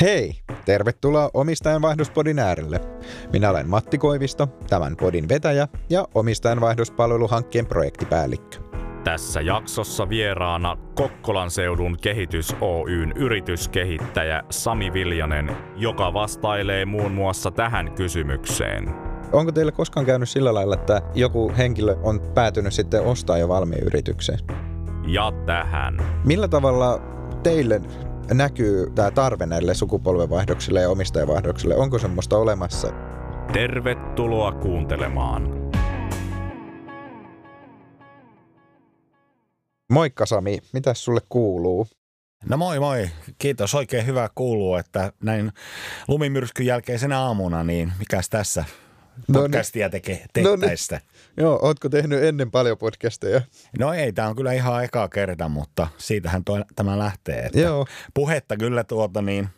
Hei! 0.00 0.32
Tervetuloa 0.64 1.30
Omistajanvaihdospodin 1.34 2.38
äärelle. 2.38 2.80
Minä 3.32 3.50
olen 3.50 3.68
Matti 3.68 3.98
Koivisto, 3.98 4.46
tämän 4.68 4.96
podin 4.96 5.28
vetäjä 5.28 5.68
ja 5.90 6.08
omistajanvaihdospalveluhankkeen 6.14 7.66
projektipäällikkö. 7.66 8.58
Tässä 9.04 9.40
jaksossa 9.40 10.08
vieraana 10.08 10.76
Kokkolan 10.94 11.50
seudun 11.50 11.96
kehitys 12.02 12.56
Oyn 12.60 13.12
yrityskehittäjä 13.16 14.42
Sami 14.50 14.92
Viljanen, 14.92 15.56
joka 15.76 16.12
vastailee 16.12 16.84
muun 16.84 17.12
muassa 17.12 17.50
tähän 17.50 17.92
kysymykseen. 17.92 18.94
Onko 19.32 19.52
teille 19.52 19.72
koskaan 19.72 20.06
käynyt 20.06 20.28
sillä 20.28 20.54
lailla, 20.54 20.74
että 20.74 21.02
joku 21.14 21.52
henkilö 21.58 21.96
on 22.02 22.20
päätynyt 22.34 22.72
sitten 22.72 23.02
ostaa 23.02 23.38
jo 23.38 23.48
valmiin 23.48 23.82
yrityksen? 23.82 24.38
Ja 25.06 25.32
tähän. 25.46 25.96
Millä 26.24 26.48
tavalla 26.48 27.02
teille 27.42 27.80
näkyy 28.34 28.90
tämä 28.94 29.10
tarve 29.10 29.46
näille 29.46 29.74
sukupolvenvaihdoksille 29.74 30.80
ja 30.80 30.90
omistajavaihdoksille? 30.90 31.76
Onko 31.76 31.98
semmoista 31.98 32.38
olemassa? 32.38 32.92
Tervetuloa 33.52 34.52
kuuntelemaan. 34.52 35.60
Moikka 39.90 40.26
Sami, 40.26 40.58
mitä 40.72 40.94
sulle 40.94 41.20
kuuluu? 41.28 41.86
No 42.48 42.56
moi 42.56 42.78
moi, 42.80 43.10
kiitos. 43.38 43.74
Oikein 43.74 44.06
hyvä 44.06 44.28
kuuluu, 44.34 44.76
että 44.76 45.12
näin 45.22 45.52
lumimyrskyn 46.08 46.66
jälkeisenä 46.66 47.20
aamuna, 47.20 47.64
niin 47.64 47.92
mikäs 47.98 48.28
tässä 48.28 48.64
No 49.28 49.40
niin. 49.40 49.42
podcastia 49.42 49.90
tekee 49.90 50.24
No 50.42 50.56
niin. 50.56 50.70
Joo, 51.36 51.58
ootko 51.62 51.88
tehnyt 51.88 52.22
ennen 52.22 52.50
paljon 52.50 52.78
podcasteja? 52.78 53.42
No 53.78 53.92
ei, 53.92 54.12
tämä 54.12 54.28
on 54.28 54.36
kyllä 54.36 54.52
ihan 54.52 54.84
eka 54.84 55.08
kerta, 55.08 55.48
mutta 55.48 55.88
siitähän 55.98 56.44
toi, 56.44 56.64
tämä 56.76 56.98
lähtee. 56.98 57.38
Että 57.38 57.60
Joo. 57.60 57.86
Puhetta 58.14 58.56
kyllä 58.56 58.84
tuota 58.84 59.22
niin, 59.22 59.48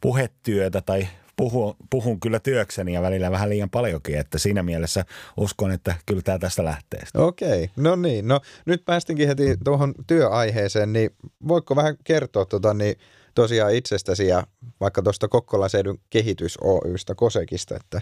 puhetyötä 0.00 0.80
tai 0.80 1.08
puhun, 1.36 1.76
puhun 1.90 2.20
kyllä 2.20 2.40
työkseni 2.40 2.92
ja 2.92 3.02
välillä 3.02 3.30
vähän 3.30 3.50
liian 3.50 3.70
paljonkin, 3.70 4.18
että 4.18 4.38
siinä 4.38 4.62
mielessä 4.62 5.04
uskon, 5.36 5.72
että 5.72 5.94
kyllä 6.06 6.22
tämä 6.22 6.38
tästä 6.38 6.64
lähtee. 6.64 7.00
Okei, 7.14 7.70
no 7.76 7.96
niin. 7.96 8.28
No 8.28 8.40
nyt 8.66 8.84
päästinkin 8.84 9.28
heti 9.28 9.56
tuohon 9.64 9.94
työaiheeseen, 10.06 10.92
niin 10.92 11.10
voitko 11.48 11.76
vähän 11.76 11.96
kertoa 12.04 12.44
tota, 12.44 12.74
niin 12.74 12.94
tosiaan 13.34 13.74
itsestäsi 13.74 14.26
ja 14.26 14.46
vaikka 14.80 15.02
tuosta 15.02 15.28
Kokkolan 15.28 15.70
seudun 15.70 16.00
kehitys 16.10 16.58
Oystä, 16.60 17.14
Kosekista, 17.14 17.76
että 17.76 18.00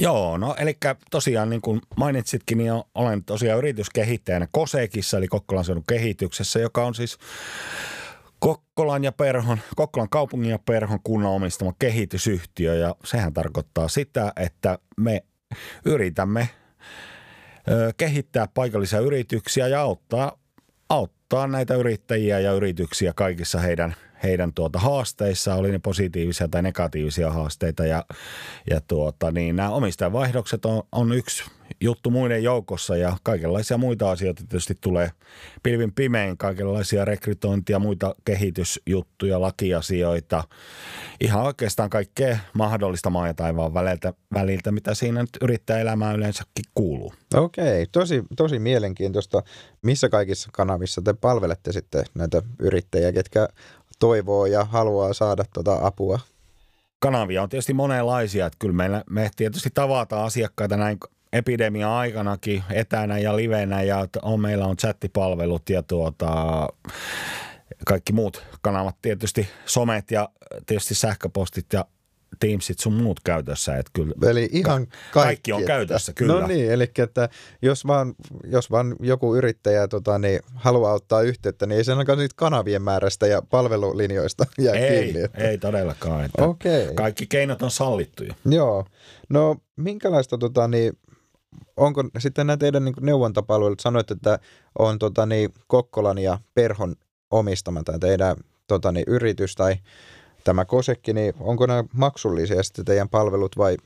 Joo, 0.00 0.38
no 0.38 0.54
eli 0.58 0.76
tosiaan 1.10 1.50
niin 1.50 1.60
kuin 1.60 1.80
mainitsitkin, 1.96 2.58
niin 2.58 2.72
olen 2.94 3.24
tosiaan 3.24 3.58
yrityskehittäjänä 3.58 4.48
Kosekissa, 4.52 5.18
eli 5.18 5.28
Kokkolan 5.28 5.64
seudun 5.64 5.84
kehityksessä, 5.88 6.60
joka 6.60 6.84
on 6.84 6.94
siis 6.94 7.18
Kokkolan 8.38 9.04
ja 9.04 9.12
Perhon, 9.12 9.58
Kokkolan 9.76 10.08
kaupungin 10.08 10.50
ja 10.50 10.58
Perhon 10.58 10.98
kunnan 11.04 11.30
omistama 11.30 11.72
kehitysyhtiö. 11.78 12.74
Ja 12.74 12.94
sehän 13.04 13.32
tarkoittaa 13.32 13.88
sitä, 13.88 14.32
että 14.36 14.78
me 14.96 15.24
yritämme 15.84 16.48
kehittää 17.96 18.46
paikallisia 18.54 19.00
yrityksiä 19.00 19.68
ja 19.68 19.80
auttaa, 19.80 20.38
auttaa 20.88 21.46
näitä 21.46 21.74
yrittäjiä 21.74 22.38
ja 22.38 22.52
yrityksiä 22.52 23.12
kaikissa 23.16 23.58
heidän, 23.60 23.94
heidän 24.22 24.52
tuota 24.54 24.78
haasteissa, 24.78 25.54
oli 25.54 25.70
ne 25.70 25.78
positiivisia 25.78 26.48
tai 26.48 26.62
negatiivisia 26.62 27.30
haasteita 27.30 27.86
ja, 27.86 28.04
ja 28.70 28.80
tuota, 28.80 29.30
niin 29.30 29.56
nämä 29.56 29.70
omistajavaihdokset 29.70 30.64
on, 30.64 30.82
on 30.92 31.12
yksi 31.12 31.44
juttu 31.80 32.10
muiden 32.10 32.42
joukossa 32.42 32.96
ja 32.96 33.16
kaikenlaisia 33.22 33.78
muita 33.78 34.10
asioita 34.10 34.42
tietysti 34.48 34.74
tulee 34.80 35.10
pilvin 35.62 35.92
pimein, 35.92 36.36
kaikenlaisia 36.36 37.04
rekrytointia, 37.04 37.78
muita 37.78 38.14
kehitysjuttuja, 38.24 39.40
lakiasioita, 39.40 40.44
ihan 41.20 41.42
oikeastaan 41.42 41.90
kaikkea 41.90 42.38
mahdollista 42.52 43.10
maa 43.10 43.26
ja 43.26 43.34
taivaan 43.34 43.74
väliltä, 43.74 44.12
väliltä 44.34 44.72
mitä 44.72 44.94
siinä 44.94 45.20
nyt 45.20 45.30
yrittäjäelämään 45.40 46.16
yleensäkin 46.16 46.64
kuuluu. 46.74 47.14
okei, 47.34 47.86
tosi, 47.92 48.22
tosi 48.36 48.58
mielenkiintoista. 48.58 49.42
Missä 49.82 50.08
kaikissa 50.08 50.48
kanavissa 50.52 51.02
te 51.02 51.14
palvelette 51.14 51.72
sitten 51.72 52.04
näitä 52.14 52.42
yrittäjiä, 52.58 53.12
ketkä 53.12 53.48
toivoo 54.00 54.46
ja 54.46 54.64
haluaa 54.64 55.12
saada 55.12 55.44
tuota 55.54 55.78
apua? 55.82 56.18
kanavia 57.00 57.42
on 57.42 57.48
tietysti 57.48 57.74
monenlaisia, 57.74 58.46
että 58.46 58.56
kyllä 58.58 58.74
meillä, 58.74 59.04
me 59.10 59.30
tietysti 59.36 59.70
tavataan 59.74 60.26
asiakkaita 60.26 60.76
näin 60.76 60.98
epidemia-aikanakin 61.32 62.62
etänä 62.70 63.18
ja 63.18 63.36
livenä 63.36 63.82
ja 63.82 64.06
on, 64.22 64.40
meillä 64.40 64.66
on 64.66 64.76
chattipalvelut 64.76 65.70
ja 65.70 65.82
tuota, 65.82 66.32
kaikki 67.86 68.12
muut 68.12 68.42
kanavat 68.62 68.96
tietysti, 69.02 69.48
somet 69.66 70.10
ja 70.10 70.28
tietysti 70.66 70.94
sähköpostit 70.94 71.66
ja 71.72 71.84
Teamsit 72.40 72.78
sun 72.78 72.92
muut 72.92 73.20
käytössä, 73.24 73.76
että 73.76 73.90
kyllä 73.92 74.30
Eli 74.30 74.48
ihan 74.52 74.86
kaikki, 74.86 75.10
kaikki 75.12 75.52
on 75.52 75.60
että- 75.60 75.66
käytössä, 75.72 76.12
kyllä. 76.12 76.40
No 76.40 76.46
niin, 76.46 76.70
eli 76.72 76.90
että 76.98 77.28
jos 77.62 77.86
vaan, 77.86 78.14
jos 78.44 78.70
vaan 78.70 78.96
joku 79.00 79.34
yrittäjä 79.36 79.88
tota, 79.88 80.18
niin, 80.18 80.40
haluaa 80.54 80.92
ottaa 80.94 81.22
yhteyttä, 81.22 81.66
niin 81.66 81.76
ei 81.78 81.84
se 81.84 81.92
ainakaan 81.92 82.18
niitä 82.18 82.34
kanavien 82.36 82.82
määrästä 82.82 83.26
ja 83.26 83.42
palvelulinjoista 83.42 84.46
jää 84.58 84.74
ei, 84.74 85.02
kiinni. 85.02 85.22
Että... 85.22 85.38
ei 85.48 85.58
todellakaan. 85.58 86.24
Että 86.24 86.44
Okei. 86.44 86.94
Kaikki 86.94 87.26
keinot 87.26 87.62
on 87.62 87.70
sallittuja. 87.70 88.34
Joo. 88.44 88.86
No 89.28 89.56
minkälaista, 89.76 90.38
tota, 90.38 90.68
niin, 90.68 90.92
onko 91.76 92.04
sitten 92.18 92.46
nämä 92.46 92.56
teidän 92.56 92.84
niin 92.84 92.94
neuvontapalvelut, 93.00 93.80
sanoit, 93.80 94.10
että 94.10 94.38
on 94.78 94.98
tota, 94.98 95.26
niin, 95.26 95.50
Kokkolan 95.66 96.18
ja 96.18 96.38
Perhon 96.54 96.94
omistama 97.30 97.82
tämä 97.84 97.98
teidän 97.98 98.36
tota, 98.66 98.92
niin, 98.92 99.04
yritys 99.06 99.54
tai 99.54 99.76
tämä 100.44 100.64
Kosekki, 100.64 101.12
niin 101.12 101.34
onko 101.40 101.66
nämä 101.66 101.84
maksullisia 101.92 102.62
sitten 102.62 102.84
teidän 102.84 103.08
palvelut 103.08 103.58
vai 103.58 103.76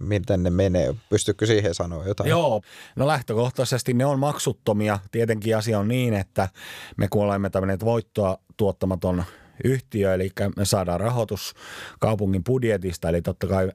miten 0.00 0.42
ne 0.42 0.50
menee? 0.50 0.94
Pystytkö 1.08 1.46
siihen 1.46 1.74
sanoa 1.74 2.04
jotain? 2.04 2.30
Joo, 2.30 2.62
no 2.96 3.06
lähtökohtaisesti 3.06 3.94
ne 3.94 4.06
on 4.06 4.18
maksuttomia. 4.18 4.98
Tietenkin 5.10 5.56
asia 5.56 5.78
on 5.78 5.88
niin, 5.88 6.14
että 6.14 6.48
me 6.96 7.08
kun 7.08 7.24
olemme 7.24 7.50
tämmöinen 7.50 7.78
voittoa 7.84 8.38
tuottamaton 8.56 9.24
yhtiö, 9.64 10.14
eli 10.14 10.30
me 10.56 10.64
saadaan 10.64 11.00
rahoitus 11.00 11.54
kaupungin 12.00 12.44
budjetista, 12.44 13.08
eli 13.08 13.22
totta 13.22 13.46
kai 13.46 13.72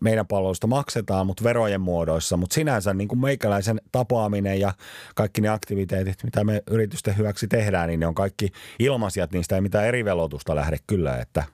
meidän 0.00 0.26
palveluista 0.26 0.66
maksetaan, 0.66 1.26
mutta 1.26 1.44
verojen 1.44 1.80
muodoissa. 1.80 2.36
Mutta 2.36 2.54
sinänsä 2.54 2.94
niin 2.94 3.08
kuin 3.08 3.20
meikäläisen 3.20 3.80
tapaaminen 3.92 4.60
ja 4.60 4.72
kaikki 5.14 5.40
ne 5.40 5.48
aktiviteetit, 5.48 6.24
mitä 6.24 6.44
me 6.44 6.62
yritysten 6.70 7.16
hyväksi 7.18 7.48
tehdään, 7.48 7.88
niin 7.88 8.00
ne 8.00 8.06
on 8.06 8.14
kaikki 8.14 8.48
ilmaisia, 8.78 9.28
niistä 9.32 9.54
ei 9.54 9.60
mitään 9.60 9.86
eri 9.86 10.04
velotusta 10.04 10.56
lähde 10.56 10.76
kyllä. 10.86 11.18
Että 11.18 11.44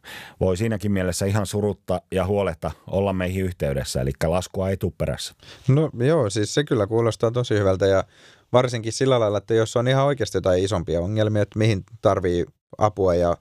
voi 0.41 0.57
siinäkin 0.57 0.93
mielessä 0.93 1.27
ihan 1.27 1.47
surutta 1.47 2.03
ja 2.13 2.27
huoletta 2.27 2.71
olla 2.87 3.13
meihin 3.13 3.45
yhteydessä, 3.45 4.01
eli 4.01 4.11
laskua 4.25 4.71
ei 4.71 4.77
perässä. 4.99 5.35
No 5.69 5.91
joo, 6.05 6.31
siis 6.31 6.55
se 6.55 6.65
kyllä 6.65 6.87
kuulostaa 6.87 7.31
tosi 7.31 7.55
hyvältä 7.55 7.87
ja 7.87 8.05
varsinkin 8.53 8.93
sillä 8.93 9.21
lailla, 9.21 9.39
että 9.39 9.55
jos 9.55 9.77
on 9.77 9.89
ihan 9.89 10.05
oikeasti 10.05 10.39
jotain 10.39 10.65
isompia 10.65 11.01
ongelmia, 11.01 11.43
että 11.43 11.59
mihin 11.59 11.85
tarvii 12.03 12.45
apua 12.79 13.15
ja 13.15 13.37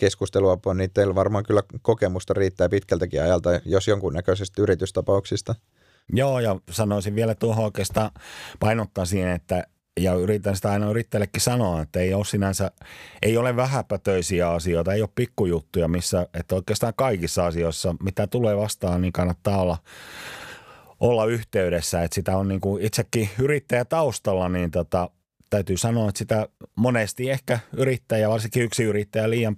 keskusteluapua, 0.00 0.74
niin 0.74 0.90
teillä 0.94 1.14
varmaan 1.14 1.44
kyllä 1.44 1.62
kokemusta 1.82 2.34
riittää 2.34 2.68
pitkältäkin 2.68 3.22
ajalta, 3.22 3.50
jos 3.64 3.88
jonkunnäköisistä 3.88 4.62
yritystapauksista. 4.62 5.54
Joo, 6.12 6.40
ja 6.40 6.56
sanoisin 6.70 7.14
vielä 7.14 7.34
tuohon 7.34 7.64
oikeastaan 7.64 8.10
painottaa 8.60 9.04
siihen, 9.04 9.30
että 9.30 9.64
ja 10.00 10.14
yritän 10.14 10.56
sitä 10.56 10.70
aina 10.70 10.90
yrittäjällekin 10.90 11.40
sanoa, 11.40 11.82
että 11.82 12.00
ei 12.00 12.14
ole 12.14 12.24
sinänsä, 12.24 12.70
ei 13.22 13.36
ole 13.36 13.56
vähäpätöisiä 13.56 14.50
asioita, 14.50 14.92
ei 14.92 15.02
ole 15.02 15.08
pikkujuttuja, 15.14 15.88
missä, 15.88 16.26
että 16.34 16.54
oikeastaan 16.54 16.92
kaikissa 16.96 17.46
asioissa, 17.46 17.94
mitä 18.02 18.26
tulee 18.26 18.56
vastaan, 18.56 19.00
niin 19.00 19.12
kannattaa 19.12 19.62
olla, 19.62 19.78
olla 21.00 21.26
yhteydessä, 21.26 22.02
että 22.02 22.14
sitä 22.14 22.36
on 22.36 22.48
niin 22.48 22.60
kuin 22.60 22.82
itsekin 22.82 23.28
yrittäjä 23.38 23.84
taustalla, 23.84 24.48
niin 24.48 24.70
tota, 24.70 25.10
täytyy 25.50 25.76
sanoa, 25.76 26.08
että 26.08 26.18
sitä 26.18 26.48
monesti 26.76 27.30
ehkä 27.30 27.58
yrittäjä, 27.76 28.28
varsinkin 28.28 28.62
yksi 28.62 28.84
yrittäjä 28.84 29.30
liian, 29.30 29.56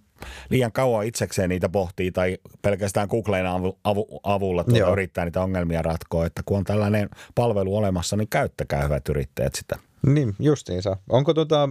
liian 0.50 0.72
kauan 0.72 1.06
itsekseen 1.06 1.48
niitä 1.48 1.68
pohtii 1.68 2.12
tai 2.12 2.38
pelkästään 2.62 3.08
Googlen 3.08 3.46
avu, 3.46 3.78
avu, 3.84 4.20
avulla 4.22 4.64
tuota 4.64 4.78
Joo. 4.78 4.92
yrittää 4.92 5.24
niitä 5.24 5.42
ongelmia 5.42 5.82
ratkoa, 5.82 6.26
että 6.26 6.42
kun 6.46 6.58
on 6.58 6.64
tällainen 6.64 7.08
palvelu 7.34 7.76
olemassa, 7.76 8.16
niin 8.16 8.28
käyttäkää 8.28 8.82
hyvät 8.82 9.08
yrittäjät 9.08 9.54
sitä. 9.54 9.78
Niin, 10.06 10.34
justiinsa. 10.38 10.96
Onko, 11.08 11.34
tota, 11.34 11.68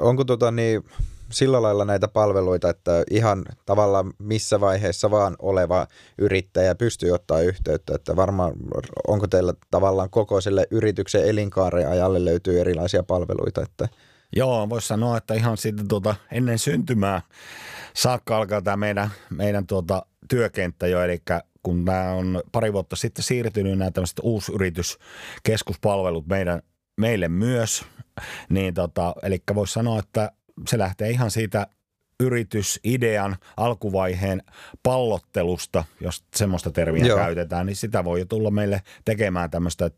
onko 0.00 0.24
tota 0.24 0.50
niin, 0.50 0.84
sillä 1.32 1.62
lailla 1.62 1.84
näitä 1.84 2.08
palveluita, 2.08 2.70
että 2.70 3.04
ihan 3.10 3.44
tavallaan 3.66 4.12
missä 4.18 4.60
vaiheessa 4.60 5.10
vaan 5.10 5.36
oleva 5.38 5.86
yrittäjä 6.18 6.74
pystyy 6.74 7.10
ottaa 7.10 7.40
yhteyttä, 7.40 7.94
että 7.94 8.16
varmaan 8.16 8.52
onko 9.08 9.26
teillä 9.26 9.54
tavallaan 9.70 10.10
koko 10.10 10.40
sille 10.40 10.66
yrityksen 10.70 11.28
elinkaaren 11.28 11.88
ajalle 11.88 12.24
löytyy 12.24 12.60
erilaisia 12.60 13.02
palveluita, 13.02 13.62
että 13.62 13.88
Joo, 14.36 14.68
voisi 14.68 14.88
sanoa, 14.88 15.16
että 15.16 15.34
ihan 15.34 15.56
siitä 15.56 15.82
tuota, 15.88 16.14
ennen 16.30 16.58
syntymää 16.58 17.22
saakka 17.94 18.36
alkaa 18.36 18.62
tämä 18.62 18.76
meidän, 18.76 19.10
meidän 19.30 19.66
tuota, 19.66 20.06
työkenttä 20.28 20.86
jo, 20.86 21.02
eli 21.02 21.22
kun 21.62 21.84
nämä 21.84 22.12
on 22.12 22.42
pari 22.52 22.72
vuotta 22.72 22.96
sitten 22.96 23.24
siirtynyt 23.24 23.78
nämä 23.78 23.90
tämmöiset 23.90 24.20
uusyrityskeskuspalvelut 24.22 26.26
meidän, 26.26 26.62
meille 26.96 27.28
myös, 27.28 27.84
niin 28.48 28.74
tota, 28.74 29.14
eli 29.22 29.42
voisi 29.54 29.72
sanoa, 29.72 29.98
että 29.98 30.32
se 30.68 30.78
lähtee 30.78 31.10
ihan 31.10 31.30
siitä 31.30 31.66
yritysidean 32.20 33.36
alkuvaiheen 33.56 34.42
pallottelusta, 34.82 35.84
jos 36.00 36.24
semmoista 36.36 36.70
termiä 36.70 37.06
Joo. 37.06 37.18
käytetään, 37.18 37.66
niin 37.66 37.76
sitä 37.76 38.04
voi 38.04 38.18
jo 38.18 38.24
tulla 38.24 38.50
meille 38.50 38.82
tekemään 39.04 39.50
tämmöistä, 39.50 39.90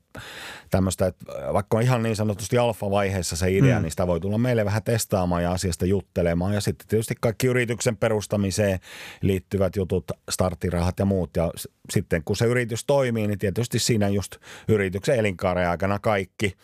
tämmöistä 0.71 1.06
että 1.06 1.25
vaikka 1.53 1.77
on 1.77 1.83
ihan 1.83 2.03
niin 2.03 2.17
sanotusti 2.17 2.59
alfa-vaiheessa 2.59 3.37
se 3.37 3.51
idea, 3.51 3.77
mm. 3.77 3.83
niin 3.83 3.91
sitä 3.91 4.06
voi 4.06 4.21
tulla 4.21 4.39
meille 4.39 4.65
vähän 4.65 4.83
testaamaan 4.83 5.43
ja 5.43 5.53
asiasta 5.53 5.87
juttelemaan. 5.87 6.55
Ja 6.55 6.61
sitten 6.61 6.89
tietysti 6.89 7.15
kaikki 7.21 7.47
yrityksen 7.47 7.97
perustamiseen 7.97 8.79
liittyvät 9.21 9.77
jutut, 9.77 10.05
starttirahat 10.31 10.99
ja 10.99 11.05
muut. 11.05 11.31
Ja 11.37 11.50
sitten 11.91 12.23
kun 12.25 12.37
se 12.37 12.45
yritys 12.45 12.85
toimii, 12.85 13.27
niin 13.27 13.39
tietysti 13.39 13.79
siinä 13.79 14.09
just 14.09 14.37
yrityksen 14.69 15.17
elinkaaren 15.17 15.69
aikana 15.69 15.99
kaikki, 15.99 16.55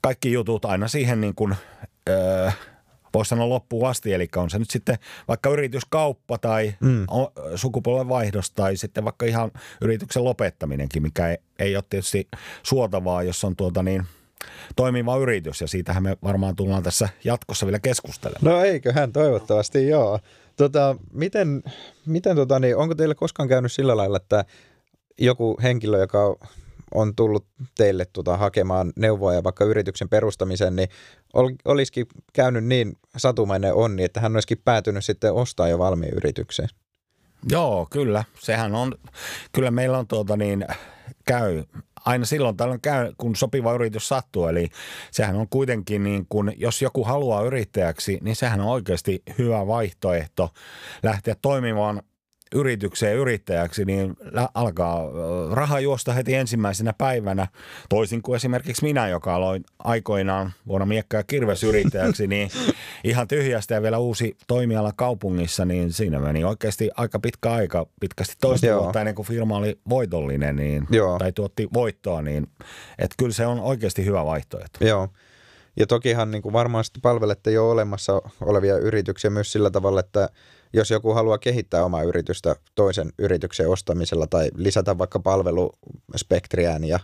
kaikki 0.00 0.32
jutut 0.32 0.64
aina 0.64 0.88
siihen 0.88 1.20
niin 1.20 1.34
kuin, 1.34 1.54
öö, 2.08 2.50
voisi 3.14 3.28
sanoa 3.28 3.48
loppuun 3.48 3.88
asti, 3.88 4.12
eli 4.12 4.28
on 4.36 4.50
se 4.50 4.58
nyt 4.58 4.70
sitten 4.70 4.98
vaikka 5.28 5.50
yrityskauppa 5.50 6.38
tai 6.38 6.74
mm. 6.80 7.06
sukupolvenvaihdos 7.54 8.50
tai 8.50 8.76
sitten 8.76 9.04
vaikka 9.04 9.26
ihan 9.26 9.50
yrityksen 9.80 10.24
lopettaminenkin, 10.24 11.02
mikä 11.02 11.28
ei, 11.28 11.36
ei 11.58 11.76
ole 11.76 11.84
tietysti 11.90 12.28
suotavaa, 12.62 13.22
jos 13.22 13.44
on 13.44 13.56
tuota 13.56 13.82
niin 13.82 14.02
toimiva 14.76 15.16
yritys 15.16 15.60
ja 15.60 15.68
siitähän 15.68 16.02
me 16.02 16.16
varmaan 16.22 16.56
tullaan 16.56 16.82
tässä 16.82 17.08
jatkossa 17.24 17.66
vielä 17.66 17.78
keskustelemaan. 17.78 18.54
No 18.54 18.64
eiköhän 18.64 19.12
toivottavasti 19.12 19.88
joo. 19.88 20.18
Tota, 20.56 20.96
miten, 21.12 21.62
miten 22.06 22.36
tota, 22.36 22.58
niin, 22.58 22.76
onko 22.76 22.94
teille 22.94 23.14
koskaan 23.14 23.48
käynyt 23.48 23.72
sillä 23.72 23.96
lailla, 23.96 24.16
että 24.16 24.44
joku 25.18 25.58
henkilö, 25.62 25.98
joka 25.98 26.36
on 26.94 27.16
tullut 27.16 27.46
teille 27.76 28.04
tuota, 28.12 28.36
hakemaan 28.36 28.92
neuvoa 28.96 29.34
ja 29.34 29.44
vaikka 29.44 29.64
yrityksen 29.64 30.08
perustamisen, 30.08 30.76
niin 30.76 30.88
ol, 31.32 31.50
olisikin 31.64 32.06
käynyt 32.32 32.64
niin 32.64 32.92
satumainen 33.16 33.74
onni, 33.74 34.04
että 34.04 34.20
hän 34.20 34.36
olisikin 34.36 34.62
päätynyt 34.64 35.04
sitten 35.04 35.32
ostaa 35.32 35.68
jo 35.68 35.78
valmiin 35.78 36.14
yritykseen. 36.14 36.68
Joo, 37.50 37.86
kyllä. 37.90 38.24
Sehän 38.40 38.74
on, 38.74 38.94
kyllä 39.52 39.70
meillä 39.70 39.98
on 39.98 40.06
tuota 40.06 40.36
niin, 40.36 40.66
käy 41.26 41.64
aina 42.04 42.24
silloin 42.24 42.56
tällöin 42.56 42.80
käy, 42.80 43.12
kun 43.18 43.36
sopiva 43.36 43.74
yritys 43.74 44.08
sattuu. 44.08 44.46
Eli 44.46 44.68
sehän 45.10 45.36
on 45.36 45.48
kuitenkin 45.48 46.04
niin 46.04 46.26
kun, 46.28 46.52
jos 46.56 46.82
joku 46.82 47.04
haluaa 47.04 47.42
yrittäjäksi, 47.42 48.18
niin 48.22 48.36
sehän 48.36 48.60
on 48.60 48.66
oikeasti 48.66 49.22
hyvä 49.38 49.66
vaihtoehto 49.66 50.50
lähteä 51.02 51.34
toimimaan 51.42 52.02
yritykseen 52.54 53.16
yrittäjäksi, 53.16 53.84
niin 53.84 54.16
alkaa 54.54 55.02
raha 55.52 55.80
juosta 55.80 56.12
heti 56.12 56.34
ensimmäisenä 56.34 56.92
päivänä. 56.98 57.46
Toisin 57.88 58.22
kuin 58.22 58.36
esimerkiksi 58.36 58.84
minä, 58.84 59.08
joka 59.08 59.34
aloin 59.34 59.64
aikoinaan 59.78 60.52
vuonna 60.66 60.86
miekka- 60.86 61.16
ja 61.16 61.24
kirvesyrittäjäksi, 61.24 62.26
niin 62.26 62.50
ihan 63.04 63.28
tyhjästä 63.28 63.74
ja 63.74 63.82
vielä 63.82 63.98
uusi 63.98 64.36
toimiala 64.46 64.92
kaupungissa, 64.96 65.64
niin 65.64 65.92
siinä 65.92 66.18
meni 66.18 66.44
oikeasti 66.44 66.90
aika 66.96 67.18
pitkä 67.18 67.52
aika, 67.52 67.86
pitkästi 68.00 68.34
toista 68.40 68.66
Joo. 68.66 68.82
vuotta 68.82 69.00
ennen 69.00 69.14
kuin 69.14 69.26
firma 69.26 69.56
oli 69.56 69.78
voitollinen 69.88 70.56
niin, 70.56 70.86
Joo. 70.90 71.18
tai 71.18 71.32
tuotti 71.32 71.68
voittoa, 71.74 72.22
niin 72.22 72.46
että 72.98 73.14
kyllä 73.18 73.32
se 73.32 73.46
on 73.46 73.60
oikeasti 73.60 74.04
hyvä 74.04 74.24
vaihtoehto. 74.24 74.84
Joo. 74.84 75.08
Ja 75.76 75.86
tokihan 75.86 76.30
niin 76.30 76.42
kuin 76.42 76.52
varmaan 76.52 76.84
palvelette 77.02 77.50
jo 77.50 77.70
olemassa 77.70 78.22
olevia 78.40 78.78
yrityksiä 78.78 79.30
myös 79.30 79.52
sillä 79.52 79.70
tavalla, 79.70 80.00
että 80.00 80.28
jos 80.74 80.90
joku 80.90 81.14
haluaa 81.14 81.38
kehittää 81.38 81.84
omaa 81.84 82.02
yritystä 82.02 82.56
toisen 82.74 83.12
yrityksen 83.18 83.68
ostamisella 83.68 84.26
tai 84.26 84.50
lisätä 84.54 84.98
vaikka 84.98 85.18
palveluspektriään 85.18 86.84
ja 86.84 87.00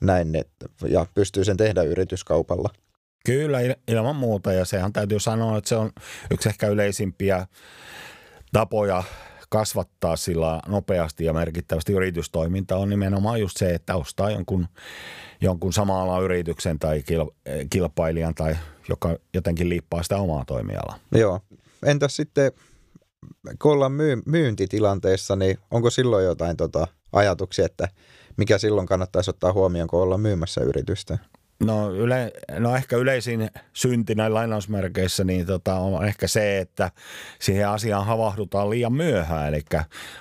näin, 0.00 0.32
ja 0.88 1.06
pystyy 1.14 1.44
sen 1.44 1.56
tehdä 1.56 1.82
yrityskaupalla. 1.82 2.70
Kyllä, 3.24 3.58
ilman 3.88 4.16
muuta, 4.16 4.52
ja 4.52 4.64
sehän 4.64 4.92
täytyy 4.92 5.20
sanoa, 5.20 5.58
että 5.58 5.68
se 5.68 5.76
on 5.76 5.90
yksi 6.30 6.48
ehkä 6.48 6.68
yleisimpiä 6.68 7.46
tapoja 8.52 9.02
kasvattaa 9.48 10.16
sillä 10.16 10.60
nopeasti 10.68 11.24
ja 11.24 11.32
merkittävästi 11.32 11.92
yritystoimintaa 11.92 12.78
on 12.78 12.90
nimenomaan 12.90 13.40
just 13.40 13.56
se, 13.56 13.74
että 13.74 13.96
ostaa 13.96 14.30
jonkun, 14.30 14.68
jonkun 15.40 15.72
sama 15.72 16.20
yrityksen 16.20 16.78
tai 16.78 17.02
kilpailijan 17.70 18.34
tai 18.34 18.56
joka 18.88 19.16
jotenkin 19.34 19.68
liippaa 19.68 20.02
sitä 20.02 20.16
omaa 20.16 20.44
toimialaa. 20.44 20.98
Joo. 21.14 21.40
Entäs 21.84 22.16
sitten 22.16 22.52
kun 23.62 23.72
ollaan 23.72 23.92
myy- 23.92 24.22
myyntitilanteessa, 24.26 25.36
niin 25.36 25.58
onko 25.70 25.90
silloin 25.90 26.24
jotain 26.24 26.56
tota, 26.56 26.86
ajatuksia, 27.12 27.66
että 27.66 27.88
mikä 28.36 28.58
silloin 28.58 28.86
kannattaisi 28.86 29.30
ottaa 29.30 29.52
huomioon, 29.52 29.88
kun 29.88 30.02
ollaan 30.02 30.20
myymässä 30.20 30.60
yritystä? 30.60 31.18
No, 31.64 31.90
yle, 31.94 32.32
no 32.58 32.76
ehkä 32.76 32.96
yleisin 32.96 33.50
synti 33.72 34.14
näin 34.14 34.34
lainausmerkeissä 34.34 35.24
niin 35.24 35.46
tota, 35.46 35.74
on 35.74 36.06
ehkä 36.06 36.28
se, 36.28 36.58
että 36.58 36.90
siihen 37.40 37.68
asiaan 37.68 38.06
havahdutaan 38.06 38.70
liian 38.70 38.92
myöhään. 38.92 39.48
Eli 39.48 39.60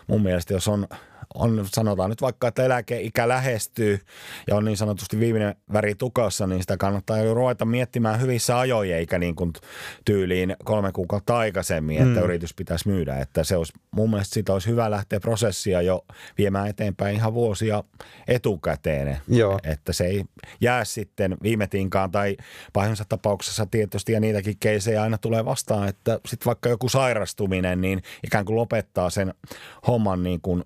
mun 0.07 0.23
mielestä 0.23 0.53
jos 0.53 0.67
on 0.67 0.87
on, 1.35 1.65
sanotaan 1.65 2.09
nyt 2.09 2.21
vaikka, 2.21 2.47
että 2.47 2.63
eläkeikä 2.63 3.27
lähestyy 3.27 3.99
ja 4.47 4.55
on 4.55 4.65
niin 4.65 4.77
sanotusti 4.77 5.19
viimeinen 5.19 5.55
väri 5.73 5.95
tukassa, 5.95 6.47
niin 6.47 6.61
sitä 6.61 6.77
kannattaa 6.77 7.17
jo 7.17 7.33
ruveta 7.33 7.65
miettimään 7.65 8.21
hyvissä 8.21 8.59
ajoin, 8.59 8.93
eikä 8.93 9.19
niin 9.19 9.35
kuin 9.35 9.53
tyyliin 10.05 10.55
kolme 10.63 10.91
kuukautta 10.91 11.37
aikaisemmin, 11.37 11.97
että 11.97 12.19
mm. 12.19 12.23
yritys 12.23 12.53
pitäisi 12.53 12.89
myydä. 12.89 13.17
Että 13.17 13.43
se 13.43 13.55
olisi, 13.55 13.73
mun 13.91 14.09
mielestä 14.09 14.33
siitä 14.33 14.53
olisi 14.53 14.69
hyvä 14.69 14.91
lähteä 14.91 15.19
prosessia 15.19 15.81
jo 15.81 16.05
viemään 16.37 16.67
eteenpäin 16.67 17.15
ihan 17.15 17.33
vuosia 17.33 17.83
etukäteen. 18.27 19.17
Joo. 19.27 19.59
Että 19.63 19.93
se 19.93 20.05
ei 20.05 20.23
jää 20.61 20.85
sitten 20.85 21.37
viime 21.43 21.67
tinkaan 21.67 22.11
tai 22.11 22.37
pahimmassa 22.73 23.05
tapauksessa 23.09 23.65
tietysti 23.65 24.11
ja 24.11 24.19
niitäkin 24.19 24.55
keisejä 24.59 25.03
aina 25.03 25.17
tulee 25.17 25.45
vastaan, 25.45 25.87
että 25.87 26.19
sitten 26.27 26.45
vaikka 26.45 26.69
joku 26.69 26.89
sairastuminen, 26.89 27.81
niin 27.81 28.01
ikään 28.23 28.45
kuin 28.45 28.55
lopettaa 28.55 29.09
sen 29.09 29.33
homman 29.87 30.23
niin 30.23 30.41
kuin 30.41 30.63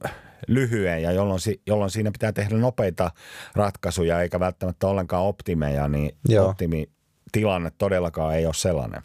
lyhyen 0.48 1.02
ja 1.04 1.12
jolloin, 1.12 1.40
jolloin 1.68 1.92
siinä 1.92 2.12
pitää 2.12 2.32
tehdä 2.32 2.58
nopeita 2.58 3.12
ratkaisuja 3.56 4.22
eikä 4.22 4.40
välttämättä 4.40 4.88
ollenkaan 4.88 5.24
optimeja, 5.24 5.88
niin 5.88 6.18
Joo. 6.30 6.50
optimitilanne 6.50 7.72
todellakaan 7.78 8.36
ei 8.36 8.46
ole 8.46 8.54
sellainen. 8.54 9.02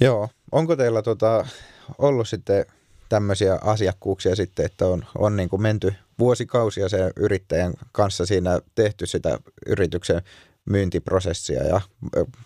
Joo. 0.00 0.28
Onko 0.52 0.76
teillä 0.76 1.02
tota, 1.02 1.46
ollut 1.98 2.28
sitten 2.28 2.66
tämmöisiä 3.08 3.58
asiakkuuksia 3.62 4.36
sitten, 4.36 4.66
että 4.66 4.86
on, 4.86 5.04
on 5.18 5.36
niin 5.36 5.48
kuin 5.48 5.62
menty 5.62 5.94
vuosikausia 6.18 6.88
sen 6.88 7.10
yrittäjän 7.16 7.72
kanssa 7.92 8.26
siinä 8.26 8.60
tehty 8.74 9.06
sitä 9.06 9.38
yrityksen 9.66 10.22
myyntiprosessia 10.64 11.64
ja, 11.64 11.80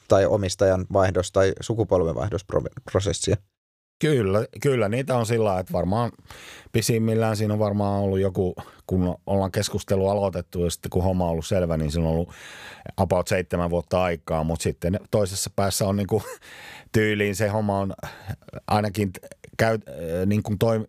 tai 0.08 0.26
omistajan 0.26 0.86
vaihdos 0.92 1.32
tai 1.32 1.52
sukupolvenvaihdosprosessia? 1.60 3.36
Kyllä, 3.98 4.46
kyllä 4.62 4.88
niitä 4.88 5.16
on 5.16 5.26
sillä 5.26 5.58
että 5.58 5.72
varmaan 5.72 6.12
pisimmillään 6.72 7.36
siinä 7.36 7.54
on 7.54 7.58
varmaan 7.58 8.00
ollut 8.00 8.20
joku, 8.20 8.54
kun 8.86 9.18
ollaan 9.26 9.52
keskustelu 9.52 10.08
aloitettu 10.08 10.64
ja 10.64 10.70
sitten 10.70 10.90
kun 10.90 11.02
homma 11.02 11.24
on 11.24 11.30
ollut 11.30 11.46
selvä, 11.46 11.76
niin 11.76 11.90
siinä 11.92 12.08
on 12.08 12.14
ollut 12.14 12.30
about 12.96 13.28
seitsemän 13.28 13.70
vuotta 13.70 14.02
aikaa, 14.02 14.44
mutta 14.44 14.62
sitten 14.62 15.00
toisessa 15.10 15.50
päässä 15.56 15.88
on 15.88 15.96
niin 15.96 16.06
kuin 16.06 16.22
tyyliin 16.92 17.36
se 17.36 17.48
homma 17.48 17.78
on 17.78 17.92
ainakin 18.66 19.10
käy, 19.56 19.78
niin 20.26 20.42
kuin 20.42 20.58
toi, 20.58 20.86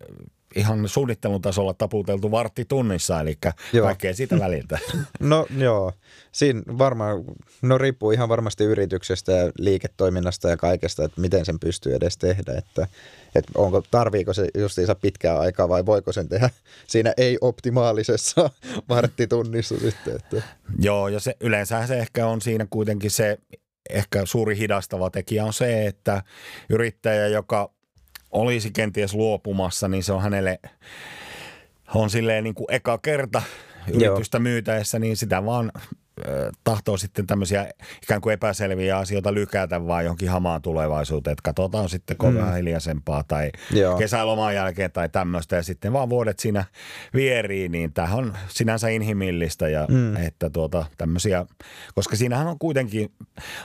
ihan 0.56 0.88
suunnittelun 0.88 1.42
tasolla 1.42 1.74
taputeltu 1.74 2.32
vartti 2.32 2.66
tunnissa, 2.66 3.22
eli 3.22 3.38
joo. 3.74 3.86
kaikkea 3.86 4.14
siitä 4.14 4.40
väliltä. 4.40 4.80
No 5.20 5.48
joo, 5.58 5.94
siinä 6.32 6.62
varmaan, 6.78 7.24
no 7.62 7.78
riippuu 7.78 8.12
ihan 8.12 8.30
varmasti 8.30 8.64
yrityksestä 8.64 9.32
ja 9.32 9.52
liiketoiminnasta 9.58 10.50
ja 10.50 10.58
kaikesta, 10.58 11.04
että 11.04 11.22
miten 11.22 11.46
sen 11.46 11.60
pystyy 11.60 11.96
edes 11.96 12.18
tehdä, 12.18 12.54
että, 12.58 12.88
että 13.36 13.52
onko, 13.56 13.84
tarviiko 13.92 14.34
se 14.34 14.48
justiinsa 14.58 14.96
pitkää 14.96 15.40
aikaa 15.40 15.70
vai 15.70 15.86
voiko 15.86 16.12
sen 16.12 16.30
tehdä 16.30 16.50
siinä 16.88 17.14
ei-optimaalisessa 17.18 18.50
varttitunnissa 18.90 19.80
sitten. 19.80 20.16
Että. 20.16 20.42
Joo, 20.80 21.08
ja 21.08 21.20
se, 21.20 21.36
yleensä 21.40 21.88
se 21.88 21.98
ehkä 21.98 22.28
on 22.28 22.42
siinä 22.42 22.68
kuitenkin 22.70 23.12
se, 23.12 23.38
ehkä 23.90 24.26
suuri 24.26 24.58
hidastava 24.58 25.10
tekijä 25.10 25.46
on 25.46 25.54
se, 25.54 25.88
että 25.88 26.24
yrittäjä, 26.70 27.28
joka 27.28 27.72
olisi 28.32 28.72
kenties 28.72 29.14
luopumassa, 29.14 29.88
niin 29.88 30.04
se 30.04 30.14
on 30.14 30.22
hänelle 30.22 30.60
on 31.96 32.10
silleen 32.10 32.44
niin 32.44 32.56
kuin 32.56 32.66
eka 32.70 32.98
kerta 32.98 33.42
yritystä 33.88 34.38
Joo. 34.38 34.44
myytäessä, 34.44 35.00
niin 35.00 35.18
sitä 35.18 35.46
vaan 35.46 35.72
tahtoo 36.64 36.98
sitten 36.98 37.28
tämmöisiä 37.28 37.70
ikään 38.04 38.22
kuin 38.22 38.34
epäselviä 38.34 38.98
asioita 38.98 39.34
lykätä 39.34 39.88
vaan 39.88 40.04
johonkin 40.04 40.30
hamaan 40.30 40.62
tulevaisuuteen, 40.62 41.32
että 41.32 41.44
katsotaan 41.44 41.90
sitten 41.90 42.18
kun 42.18 42.34
mm. 42.34 42.54
hiljaisempaa 42.54 43.24
tai 43.24 43.52
Joo. 43.72 43.98
kesäloman 43.98 44.56
jälkeen 44.56 44.92
tai 44.92 45.10
tämmöistä 45.10 45.56
ja 45.56 45.64
sitten 45.64 45.94
vaan 45.94 46.10
vuodet 46.10 46.40
siinä 46.40 46.64
vierii, 47.14 47.70
niin 47.70 47.94
tämä 47.94 48.16
on 48.16 48.34
sinänsä 48.48 48.90
inhimillistä 48.90 49.70
ja 49.70 49.88
mm. 49.90 50.16
että 50.16 50.50
tuota 50.50 50.86
tämmöisiä, 50.98 51.46
koska 51.96 52.16
siinähän 52.16 52.48
on 52.48 52.60
kuitenkin, 52.60 53.12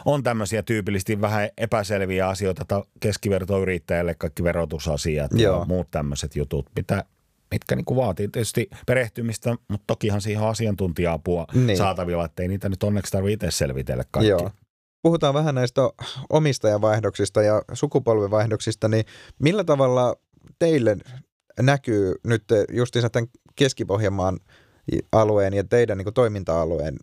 on 0.04 0.23
tämmöisiä 0.23 0.62
tyypillisesti 0.62 1.20
vähän 1.20 1.49
epäselviä 1.58 2.28
asioita 2.28 2.84
keskivertoyrittäjälle, 3.00 4.14
kaikki 4.14 4.44
verotusasiat 4.44 5.30
Joo. 5.34 5.61
ja 5.61 5.64
muut 5.64 5.90
tämmöiset 5.90 6.37
jutut, 6.37 6.66
mitä 6.76 7.04
mitkä 7.54 7.76
niin 7.76 7.84
kuin 7.84 7.96
vaatii 7.96 8.28
tietysti 8.28 8.68
perehtymistä, 8.87 9.56
mutta 9.68 9.84
tokihan 9.87 10.20
siihen 10.20 10.42
asiantuntija-apua 10.42 11.46
niin. 11.54 11.78
saatavilla, 11.78 12.25
ettei 12.25 12.49
niitä 12.49 12.68
nyt 12.68 12.82
onneksi 12.82 13.12
tarvitse 13.12 13.46
itse 13.46 13.56
selvitellä 13.56 14.04
kaikki. 14.11 14.30
Joo. 14.30 14.50
puhutaan 15.02 15.34
vähän 15.34 15.54
näistä 15.54 15.80
omistajavaihdoksista 16.30 17.42
ja 17.42 17.62
sukupolvenvaihdoksista, 17.73 18.88
niin 18.88 19.04
millä 19.38 19.64
tavalla 19.64 20.16
teille 20.58 20.96
näkyy 21.61 22.14
nyt 22.25 22.44
justiinsa 22.73 23.11
tämän 23.11 23.28
Keski-Pohjanmaan 23.56 24.38
alueen 25.12 25.54
ja 25.54 25.64
teidän 25.64 25.99
niin 25.99 26.14
toiminta-alueen 26.14 26.96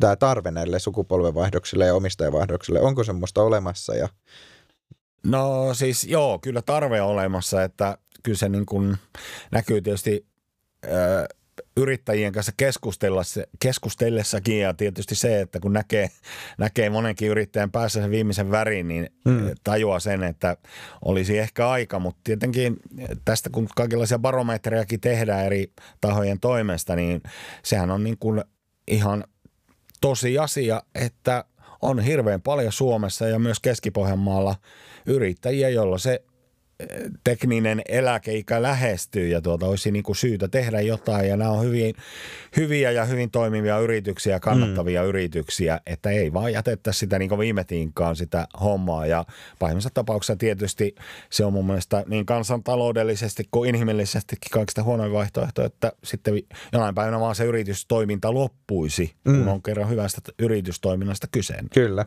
tämä 0.00 0.16
tarve 0.16 0.50
näille 0.50 0.78
sukupolvenvaihdoksille 0.78 1.86
ja 1.86 1.94
omistajavaihdoksille, 1.94 2.80
onko 2.80 3.04
semmoista 3.04 3.42
olemassa? 3.42 3.94
Ja... 3.94 4.08
No 5.26 5.74
siis 5.74 6.04
joo, 6.04 6.38
kyllä 6.38 6.62
tarve 6.62 7.02
on 7.02 7.08
olemassa, 7.08 7.62
että 7.62 7.98
kyllä 8.22 8.38
se 8.38 8.48
niin 8.48 8.66
kuin 8.66 8.96
näkyy 9.50 9.82
tietysti 9.82 10.26
yrittäjien 11.76 12.32
kanssa 12.32 12.52
keskustellessakin 13.58 14.60
ja 14.60 14.74
tietysti 14.74 15.14
se, 15.14 15.40
että 15.40 15.60
kun 15.60 15.72
näkee, 15.72 16.10
näkee 16.58 16.90
monenkin 16.90 17.28
yrittäjän 17.28 17.70
päässä 17.70 18.00
sen 18.00 18.10
viimeisen 18.10 18.50
värin, 18.50 18.88
niin 18.88 19.10
mm. 19.24 19.50
tajuaa 19.64 20.00
sen, 20.00 20.22
että 20.22 20.56
olisi 21.04 21.38
ehkä 21.38 21.68
aika, 21.68 21.98
mutta 21.98 22.20
tietenkin 22.24 22.76
tästä 23.24 23.50
kun 23.50 23.68
kaikenlaisia 23.76 24.18
barometrejakin 24.18 25.00
tehdään 25.00 25.44
eri 25.46 25.72
tahojen 26.00 26.40
toimesta, 26.40 26.96
niin 26.96 27.22
sehän 27.62 27.90
on 27.90 28.04
niin 28.04 28.18
kuin 28.18 28.44
ihan 28.88 29.24
tosi 30.00 30.38
asia, 30.38 30.82
että 30.94 31.44
on 31.82 32.00
hirveän 32.00 32.42
paljon 32.42 32.72
Suomessa 32.72 33.28
ja 33.28 33.38
myös 33.38 33.60
Keski-Pohjanmaalla 33.60 34.54
yrittäjiä, 35.06 35.68
joilla 35.68 35.98
se 35.98 36.22
tekninen 37.24 37.82
eläkeikä 37.88 38.62
lähestyy 38.62 39.28
ja 39.28 39.40
tuota 39.40 39.66
olisi 39.66 39.90
niin 39.90 40.02
kuin 40.02 40.16
syytä 40.16 40.48
tehdä 40.48 40.80
jotain 40.80 41.28
ja 41.28 41.36
nämä 41.36 41.50
on 41.50 41.64
hyvin, 41.64 41.94
hyviä 42.56 42.90
ja 42.90 43.04
hyvin 43.04 43.30
toimivia 43.30 43.78
yrityksiä, 43.78 44.40
kannattavia 44.40 45.02
mm. 45.02 45.08
yrityksiä, 45.08 45.80
että 45.86 46.10
ei 46.10 46.32
vaan 46.32 46.52
jätetä 46.52 46.92
sitä 46.92 47.18
niin 47.18 47.28
kuin 47.28 47.38
viime 47.38 47.64
tiinkaan 47.64 48.16
sitä 48.16 48.46
hommaa 48.60 49.06
ja 49.06 49.24
pahimmassa 49.58 49.90
tapauksessa 49.94 50.36
tietysti 50.36 50.94
se 51.30 51.44
on 51.44 51.52
mun 51.52 51.66
mielestä 51.66 52.04
niin 52.06 52.26
kansantaloudellisesti 52.26 53.44
kuin 53.50 53.68
inhimillisestikin 53.68 54.50
kaikista 54.50 54.82
huonoin 54.82 55.12
vaihtoehto, 55.12 55.64
että 55.64 55.92
sitten 56.04 56.34
jonain 56.72 56.94
päivänä 56.94 57.20
vaan 57.20 57.34
se 57.34 57.44
yritystoiminta 57.44 58.34
loppuisi, 58.34 59.12
mm. 59.24 59.38
kun 59.38 59.48
on 59.48 59.62
kerran 59.62 59.90
hyvästä 59.90 60.20
yritystoiminnasta 60.38 61.26
kyse. 61.32 61.54
Kyllä. 61.74 62.04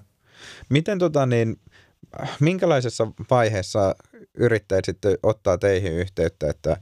Miten 0.70 1.00
tota 1.00 1.26
niin, 1.26 1.56
minkälaisessa 2.40 3.08
vaiheessa 3.30 3.96
yrittäjät 4.34 4.86
sitten 4.86 5.18
ottaa 5.24 5.58
teihin 5.58 5.94
yhteyttä, 5.94 6.50
että 6.50 6.78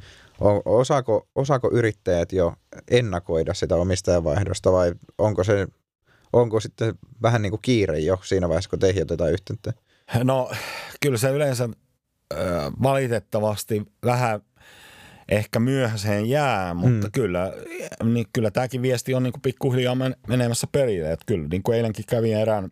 osaako, 0.66 1.28
osaako 1.36 1.70
yrittäjät 1.74 2.34
jo 2.34 2.54
ennakoida 2.92 3.54
sitä 3.54 3.76
omistajavaihdosta 3.76 4.72
vai 4.72 4.94
onko 5.18 5.44
se 5.44 5.68
onko 6.34 6.60
sitten 6.60 6.96
vähän 7.22 7.42
niin 7.42 7.52
kuin 7.52 7.62
kiire 7.62 8.00
jo 8.00 8.20
siinä 8.24 8.50
vaiheessa, 8.50 8.70
kun 8.70 8.80
teihin 8.80 9.04
otetaan 9.04 9.32
yhteyttä? 9.32 9.74
No 10.24 10.52
kyllä 11.02 11.18
se 11.18 11.30
yleensä 11.30 11.70
äh, 12.34 12.40
valitettavasti 12.84 13.86
vähän 14.06 14.42
ehkä 15.30 15.60
myöhäiseen 15.60 16.26
jää, 16.26 16.74
mutta 16.74 17.08
mm. 17.08 17.12
kyllä, 17.12 17.54
niin 18.04 18.26
kyllä 18.34 18.52
tämäkin 18.52 18.82
viesti 18.82 19.14
on 19.14 19.24
niin 19.24 19.34
kuin 19.34 19.42
pikkuhiljaa 19.42 19.98
menemässä 20.28 20.68
perille. 20.72 21.12
Että 21.12 21.26
kyllä 21.26 21.48
niin 21.48 21.64
kuin 21.64 21.78
eilenkin 21.78 22.06
kävin 22.10 22.38
erään 22.38 22.72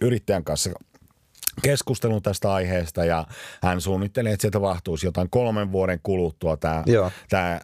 yrittäjän 0.00 0.44
kanssa 0.44 0.70
keskustelun 1.62 2.22
tästä 2.22 2.52
aiheesta 2.52 3.04
ja 3.04 3.26
hän 3.62 3.80
suunnittelee, 3.80 4.32
että 4.32 4.42
se 4.42 4.50
tapahtuisi 4.50 5.06
jotain 5.06 5.30
kolmen 5.30 5.72
vuoden 5.72 6.00
kuluttua 6.02 6.56
tämä, 6.56 6.84
tämä 7.28 7.60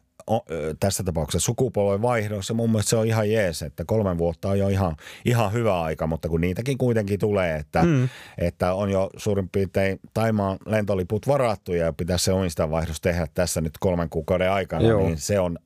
tässä 0.81 1.05
tapauksessa 1.05 1.47
sukupolven 1.47 2.03
vaihdossa. 2.03 2.55
Mun 2.55 2.71
mielestä 2.71 2.91
se 2.91 2.97
on 2.97 3.07
ihan 3.07 3.31
jees, 3.31 3.63
että 3.63 3.85
kolmen 3.87 4.19
vuotta 4.19 4.49
on 4.49 4.59
jo 4.59 4.69
ihan, 4.69 4.97
ihan 5.25 5.53
hyvä 5.53 5.83
aika, 5.83 6.07
mutta 6.07 6.29
kun 6.29 6.41
niitäkin 6.41 6.79
kuitenkin 6.79 7.19
tulee, 7.19 7.57
että, 7.57 7.83
mm. 7.83 8.09
että 8.39 8.75
on 8.75 8.91
jo 8.91 9.11
suurin 9.17 9.49
piirtein 9.49 10.01
Taimaan 10.15 10.59
lentoliput 10.67 11.27
varattu 11.27 11.73
ja 11.73 11.93
pitäisi 11.93 12.25
se 12.25 12.33
omistajavaihdos 12.33 13.01
tehdä 13.01 13.27
tässä 13.35 13.61
nyt 13.61 13.79
kolmen 13.81 14.11
kuukauden 14.11 14.53
aikana, 14.53 14.89
Joo. 14.89 15.01
niin 15.01 15.19
se 15.19 15.41
on 15.41 15.59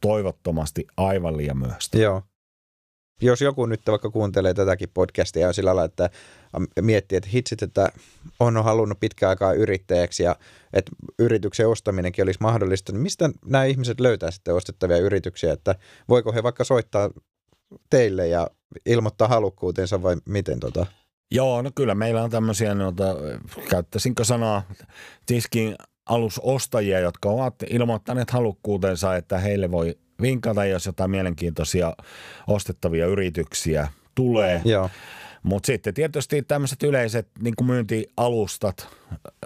toivottomasti 0.00 0.86
aivan 0.96 1.36
liian 1.36 1.58
myöhäistä. 1.58 1.98
Joo. 1.98 2.22
Jos 3.24 3.40
joku 3.40 3.66
nyt 3.66 3.80
vaikka 3.86 4.10
kuuntelee 4.10 4.54
tätäkin 4.54 4.88
podcastia 4.94 5.46
ja 5.46 5.52
sillä 5.52 5.68
lailla, 5.68 5.84
että 5.84 6.10
miettii, 6.80 7.18
että 7.18 7.30
hitsit, 7.32 7.62
että 7.62 7.88
on 8.40 8.64
halunnut 8.64 9.00
pitkään 9.00 9.30
aikaa 9.30 9.52
yrittäjäksi 9.52 10.22
ja 10.22 10.36
että 10.72 10.92
yrityksen 11.18 11.68
ostaminenkin 11.68 12.24
olisi 12.24 12.38
mahdollista, 12.40 12.92
niin 12.92 13.02
mistä 13.02 13.30
nämä 13.46 13.64
ihmiset 13.64 14.00
löytää 14.00 14.30
sitten 14.30 14.54
ostettavia 14.54 14.98
yrityksiä, 14.98 15.52
että 15.52 15.74
voiko 16.08 16.32
he 16.32 16.42
vaikka 16.42 16.64
soittaa 16.64 17.10
teille 17.90 18.28
ja 18.28 18.50
ilmoittaa 18.86 19.28
halukkuutensa 19.28 20.02
vai 20.02 20.16
miten 20.24 20.60
tota? 20.60 20.86
Joo, 21.30 21.62
no 21.62 21.70
kyllä 21.74 21.94
meillä 21.94 22.22
on 22.22 22.30
tämmöisiä, 22.30 22.74
noita, 22.74 23.16
käyttäisinkö 23.70 24.24
sanaa, 24.24 24.62
tiskin 25.26 25.76
alusostajia, 26.06 27.00
jotka 27.00 27.28
ovat 27.28 27.54
ilmoittaneet 27.70 28.30
halukkuutensa, 28.30 29.16
että 29.16 29.38
heille 29.38 29.70
voi 29.70 29.98
vinkata, 30.22 30.64
jos 30.64 30.86
jotain 30.86 31.10
mielenkiintoisia 31.10 31.96
ostettavia 32.46 33.06
yrityksiä 33.06 33.88
tulee. 34.14 34.60
Joo. 34.64 34.90
Mutta 35.42 35.66
sitten 35.66 35.94
tietysti 35.94 36.42
tämmöiset 36.42 36.82
yleiset 36.82 37.28
niin 37.42 37.56
kuin 37.56 37.66
myyntialustat 37.66 38.88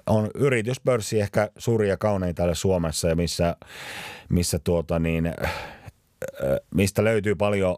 on 0.07 0.31
yrityspörssi 0.35 1.21
ehkä 1.21 1.51
suuri 1.59 1.89
ja 1.89 1.97
kaunein 1.97 2.35
täällä 2.35 2.55
Suomessa 2.55 3.09
ja 3.09 3.17
missä, 3.17 3.57
missä 4.29 4.59
tuota 4.59 4.99
niin, 4.99 5.33
mistä 6.75 7.05
löytyy 7.05 7.35
paljon 7.35 7.77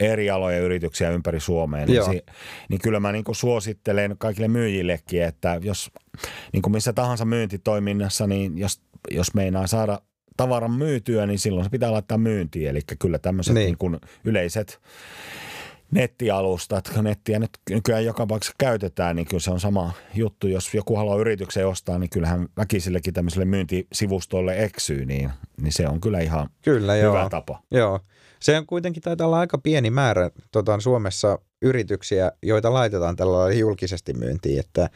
eri 0.00 0.30
alojen 0.30 0.62
yrityksiä 0.62 1.10
ympäri 1.10 1.40
Suomea, 1.40 1.86
niin, 1.86 2.04
si, 2.04 2.22
niin 2.68 2.80
kyllä 2.80 3.00
mä 3.00 3.12
niin 3.12 3.24
kuin 3.24 3.36
suosittelen 3.36 4.14
kaikille 4.18 4.48
myyjillekin, 4.48 5.22
että 5.22 5.60
jos 5.62 5.90
niin 6.52 6.62
kuin 6.62 6.72
missä 6.72 6.92
tahansa 6.92 7.24
myyntitoiminnassa, 7.24 8.26
niin 8.26 8.58
jos, 8.58 8.80
jos 9.10 9.34
meinaa 9.34 9.66
saada 9.66 10.00
tavaran 10.36 10.72
myytyä, 10.72 11.26
niin 11.26 11.38
silloin 11.38 11.64
se 11.64 11.70
pitää 11.70 11.92
laittaa 11.92 12.18
myyntiin. 12.18 12.68
Eli 12.68 12.80
kyllä 12.98 13.18
tämmöiset 13.18 13.54
niin. 13.54 13.66
Niin 13.66 13.78
kuin 13.78 13.98
yleiset 14.24 14.80
nettialustat, 15.90 16.90
kun 16.94 17.04
nettiä 17.04 17.38
nyt 17.38 17.50
nykyään 17.70 18.04
joka 18.04 18.26
paikassa 18.26 18.52
käytetään, 18.58 19.16
niin 19.16 19.26
kyllä 19.26 19.40
se 19.40 19.50
on 19.50 19.60
sama 19.60 19.92
juttu. 20.14 20.46
Jos 20.48 20.74
joku 20.74 20.96
haluaa 20.96 21.18
yrityksen 21.18 21.66
ostaa, 21.66 21.98
niin 21.98 22.10
kyllähän 22.10 22.48
väkisillekin 22.56 23.14
tämmöiselle 23.14 23.44
myyntisivustolle 23.44 24.64
eksyy, 24.64 25.04
niin, 25.04 25.30
niin 25.62 25.72
se 25.72 25.88
on 25.88 26.00
kyllä 26.00 26.20
ihan 26.20 26.48
kyllä, 26.62 26.92
hyvä 26.92 27.20
joo. 27.20 27.28
tapa. 27.28 27.62
Joo. 27.70 28.00
Se 28.40 28.58
on 28.58 28.66
kuitenkin 28.66 29.02
taitaa 29.02 29.26
olla 29.26 29.38
aika 29.38 29.58
pieni 29.58 29.90
määrä 29.90 30.30
tota, 30.52 30.80
Suomessa 30.80 31.38
yrityksiä, 31.62 32.32
joita 32.42 32.72
laitetaan 32.72 33.16
tällä 33.16 33.52
julkisesti 33.52 34.12
myyntiin, 34.12 34.60
että 34.60 34.90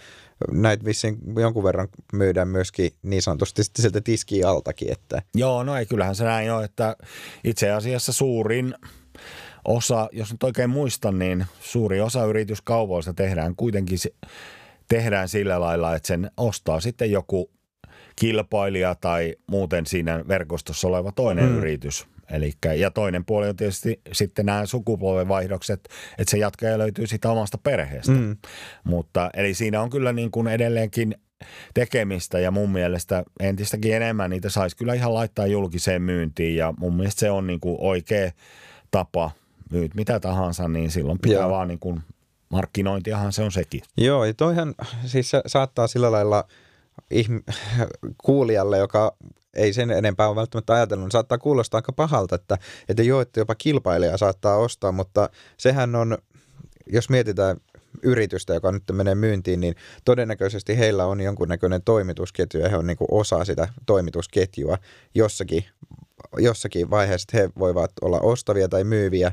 näitä 0.53 0.85
vissiin 0.85 1.19
jonkun 1.39 1.65
verran 1.65 1.89
myydään 2.13 2.49
myöskin 2.49 2.91
niin 3.03 3.23
sanotusti 3.23 3.63
sieltä 3.77 4.01
tiskiin 4.01 4.47
altakin. 4.47 4.93
Että. 4.93 5.23
Joo, 5.35 5.63
no 5.63 5.77
ei 5.77 5.87
kyllähän 5.87 6.17
se 6.17 6.25
näin 6.25 6.53
ole, 6.53 6.65
että 6.65 6.97
itse 7.45 7.71
asiassa 7.71 8.13
suurin 8.13 8.75
osa, 9.65 10.09
jos 10.13 10.33
nyt 10.33 10.43
oikein 10.43 10.71
muistan, 10.71 11.19
niin 11.19 11.47
suuri 11.61 12.01
osa 12.01 12.25
yrityskaupoista 12.25 13.15
tehdään 13.15 13.57
kuitenkin 13.57 13.99
tehdään 14.89 15.29
sillä 15.29 15.61
lailla, 15.61 15.97
että 15.97 16.07
sen 16.07 16.31
ostaa 16.37 16.81
sitten 16.81 17.11
joku 17.11 17.51
kilpailija 18.17 18.95
tai 18.95 19.35
muuten 19.51 19.87
siinä 19.87 20.25
verkostossa 20.29 20.89
oleva 20.89 21.13
toinen 21.13 21.49
mm. 21.49 21.59
yritys. 21.59 22.07
Elikkä, 22.31 22.73
ja 22.73 22.91
toinen 22.91 23.25
puoli 23.25 23.49
on 23.49 23.57
tietysti 23.57 24.01
sitten 24.13 24.47
nämä 24.47 24.67
sukupolvenvaihdokset, 24.67 25.81
että 26.19 26.31
se 26.31 26.39
jatkaja 26.39 26.79
löytyy 26.79 27.07
siitä 27.07 27.31
omasta 27.31 27.59
perheestä. 27.59 28.13
Mm. 28.13 28.37
Mutta 28.85 29.31
eli 29.35 29.55
siinä 29.55 29.83
on 29.83 29.91
kyllä 29.91 30.13
niin 30.13 30.31
kuin 30.31 30.49
edelleenkin 30.49 31.15
tekemistä 31.75 32.41
ja 32.41 32.51
mun 32.51 32.71
mielestä 32.71 33.25
entistäkin 33.41 33.95
enemmän 33.95 34.31
niitä 34.31 34.49
saisi 34.49 34.77
kyllä 34.77 34.95
ihan 34.95 35.15
laittaa 35.15 35.47
julkiseen 35.47 36.03
myyntiin 36.03 36.57
ja 36.57 36.75
mun 36.79 36.97
mielestä 36.97 37.21
se 37.21 37.31
on 37.31 37.47
niin 37.47 37.61
kuin 37.61 37.77
oikea 37.81 38.31
tapa 38.91 39.31
myyt 39.71 39.95
mitä 39.95 40.21
tahansa, 40.21 40.69
niin 40.69 40.91
silloin 40.91 41.19
pitää 41.19 41.41
Joo. 41.41 41.51
vaan 41.51 41.69
niin 41.69 41.79
kuin, 41.79 42.03
markkinointiahan 42.49 43.33
se 43.33 43.43
on 43.43 43.53
sekin. 43.53 43.83
Joo, 43.97 44.25
ja 44.25 44.35
toihan 44.35 44.75
siis 45.07 45.33
saattaa 45.47 45.87
sillä 45.87 46.13
lailla 46.13 46.45
ihm- 47.15 47.55
kuulijalle, 48.25 48.79
joka 48.79 49.17
ei 49.55 49.73
sen 49.73 49.91
enempää 49.91 50.29
ole 50.29 50.37
välttämättä 50.37 50.73
ajatellut, 50.73 51.05
niin 51.05 51.11
saattaa 51.11 51.39
kuulostaa 51.39 51.79
aika 51.79 51.93
pahalta, 51.93 52.35
että, 52.35 52.59
että 52.89 53.03
joo, 53.03 53.21
että 53.21 53.41
jopa 53.41 53.55
kilpailija 53.55 54.17
saattaa 54.17 54.57
ostaa, 54.57 54.93
mutta 54.93 55.31
sehän 55.57 55.95
on, 55.95 56.19
jos 56.87 57.11
mietitään 57.11 57.57
yritystä, 58.03 58.55
joka 58.55 58.73
nyt 58.73 58.83
menee 58.93 59.15
myyntiin, 59.15 59.61
niin 59.61 59.75
todennäköisesti 60.05 60.79
heillä 60.79 61.07
on 61.07 61.21
jonkunnäköinen 61.21 61.83
toimitusketju 61.83 62.61
ja 62.61 62.69
he 62.69 62.77
on 62.77 62.87
niin 62.87 62.97
osa 63.11 63.45
sitä 63.45 63.69
toimitusketjua 63.87 64.79
jossakin, 65.15 65.65
jossakin 66.39 66.91
vaiheessa, 66.91 67.27
että 67.29 67.43
he 67.43 67.51
voivat 67.59 67.91
olla 68.03 68.21
ostavia 68.21 68.69
tai 68.69 68.85
myyviä 68.85 69.33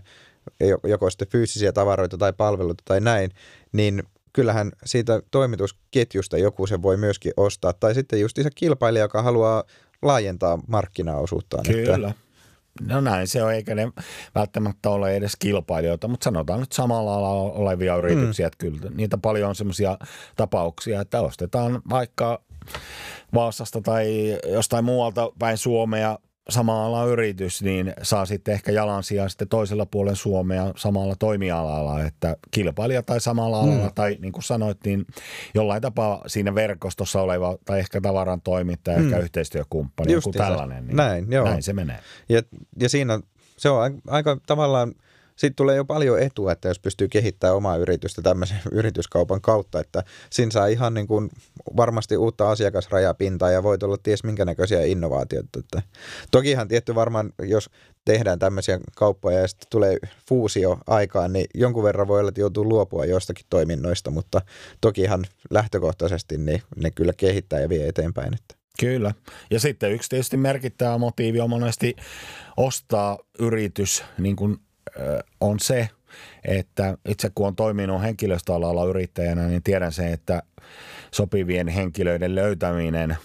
joko 0.84 1.10
sitten 1.10 1.28
fyysisiä 1.28 1.72
tavaroita 1.72 2.18
tai 2.18 2.34
palveluita 2.34 2.84
tai 2.86 3.02
näin, 3.02 3.32
niin 3.72 4.04
kyllähän 4.34 4.72
siitä 4.86 5.22
toimitusketjusta 5.32 6.38
joku 6.38 6.68
se 6.68 6.82
voi 6.82 6.98
myöskin 6.98 7.34
ostaa. 7.38 7.74
Tai 7.74 7.94
sitten 7.94 8.20
just 8.20 8.38
se 8.44 8.50
kilpailija, 8.56 9.06
joka 9.06 9.22
haluaa 9.22 9.64
laajentaa 10.02 10.60
markkinaosuuttaan. 10.68 11.64
Kyllä. 11.64 12.08
Että 12.10 12.22
no 12.82 13.02
näin 13.02 13.28
se 13.28 13.44
on, 13.44 13.54
eikä 13.54 13.76
ne 13.76 13.92
välttämättä 14.36 14.90
ole 14.90 15.16
edes 15.16 15.36
kilpailijoita, 15.40 16.08
mutta 16.08 16.24
sanotaan 16.24 16.60
nyt 16.60 16.72
samalla 16.72 17.16
alalla 17.16 17.52
olevia 17.52 17.96
yrityksiä, 17.96 18.46
mm. 18.46 18.48
että 18.48 18.58
kyllä 18.58 18.92
niitä 18.96 19.18
paljon 19.18 19.50
on 19.50 19.56
semmoisia 19.56 19.98
tapauksia, 20.36 21.02
että 21.02 21.22
ostetaan 21.22 21.82
vaikka 21.90 22.42
Vaasasta 23.34 23.82
tai 23.82 24.38
jostain 24.52 24.86
muualta 24.86 25.32
päin 25.40 25.58
Suomea 25.58 26.18
sama 26.50 26.86
ala 26.86 27.06
yritys, 27.06 27.64
niin 27.64 27.94
saa 28.02 28.26
sitten 28.26 28.54
ehkä 28.54 28.72
jalansijaa 28.72 29.30
sitten 29.30 29.48
toisella 29.48 29.86
puolen 29.86 30.16
Suomea 30.16 30.74
samalla 30.76 31.16
toimialalla, 31.20 32.04
että 32.04 32.38
kilpailija 32.52 33.04
tai 33.04 33.22
samalla 33.22 33.60
alalla, 33.60 33.88
mm. 33.88 33.94
tai 33.96 34.18
niin 34.22 34.34
kuin 34.34 34.44
sanoit, 34.44 34.78
niin 34.86 35.06
jollain 35.54 35.82
tapaa 35.82 36.24
siinä 36.28 36.56
verkostossa 36.56 37.22
oleva, 37.22 37.58
tai 37.66 37.80
ehkä 37.80 38.02
tavaran 38.02 38.42
toimittaja, 38.42 38.98
mm. 38.98 39.06
ehkä 39.06 39.20
yhteistyökumppani, 39.20 40.14
joku 40.14 40.32
tällainen. 40.32 40.88
Niin 40.88 40.98
näin, 40.98 41.32
joo. 41.32 41.46
näin 41.46 41.64
se 41.64 41.74
menee. 41.74 42.00
Ja, 42.30 42.42
ja 42.80 42.90
siinä 42.90 43.20
se 43.58 43.70
on 43.70 44.02
aika 44.08 44.38
tavallaan– 44.46 44.94
siitä 45.38 45.56
tulee 45.56 45.76
jo 45.76 45.86
paljon 45.86 46.20
etua, 46.20 46.52
että 46.52 46.68
jos 46.68 46.80
pystyy 46.80 47.08
kehittämään 47.08 47.56
omaa 47.56 47.78
yritystä 47.78 48.22
tämmöisen 48.22 48.60
yrityskaupan 48.72 49.42
kautta, 49.42 49.80
että 49.80 50.04
siinä 50.30 50.52
saa 50.52 50.68
ihan 50.68 50.94
niin 50.94 51.08
kuin 51.08 51.30
varmasti 51.78 52.18
uutta 52.18 52.50
asiakasrajapintaa 52.50 53.52
ja 53.52 53.64
voit 53.64 53.84
olla 53.84 53.98
ties 54.04 54.24
minkä 54.24 54.46
näköisiä 54.46 54.84
innovaatioita. 54.84 55.60
Että 55.60 55.82
tokihan 56.32 56.68
tietty 56.68 56.96
varmaan, 56.96 57.34
jos 57.42 57.70
tehdään 58.06 58.40
tämmöisiä 58.40 58.80
kauppoja 58.96 59.40
ja 59.40 59.48
sitten 59.48 59.68
tulee 59.70 59.98
fuusio 60.30 60.78
aikaan, 60.88 61.34
niin 61.34 61.46
jonkun 61.56 61.84
verran 61.84 62.08
voi 62.08 62.20
olla, 62.20 62.30
että 62.30 62.42
joutuu 62.42 62.70
luopua 62.70 63.06
jostakin 63.06 63.46
toiminnoista, 63.50 64.12
mutta 64.12 64.42
tokihan 64.82 65.26
lähtökohtaisesti 65.50 66.38
niin 66.38 66.62
ne 66.76 66.92
kyllä 66.92 67.14
kehittää 67.18 67.60
ja 67.60 67.70
vie 67.70 67.88
eteenpäin. 67.88 68.34
Että. 68.34 68.56
Kyllä. 68.80 69.14
Ja 69.52 69.60
sitten 69.60 69.92
yksi 69.92 70.10
tietysti 70.10 70.38
merkittävä 70.38 70.98
motiivi 70.98 71.40
on 71.40 71.50
monesti 71.50 71.96
ostaa 72.58 73.18
yritys 73.40 74.04
niin 74.18 74.36
kuin 74.36 74.58
on 75.42 75.60
se, 75.60 75.90
että 76.46 76.98
itse 77.10 77.32
kun 77.36 77.48
on 77.48 77.56
toiminut 77.56 78.02
henkilöstöalalla 78.02 78.86
yrittäjänä, 78.86 79.48
niin 79.48 79.64
tiedän 79.64 79.92
sen, 79.92 80.14
että 80.14 80.44
sopivien 81.12 81.68
henkilöiden 81.68 82.36
löytäminen 82.36 83.18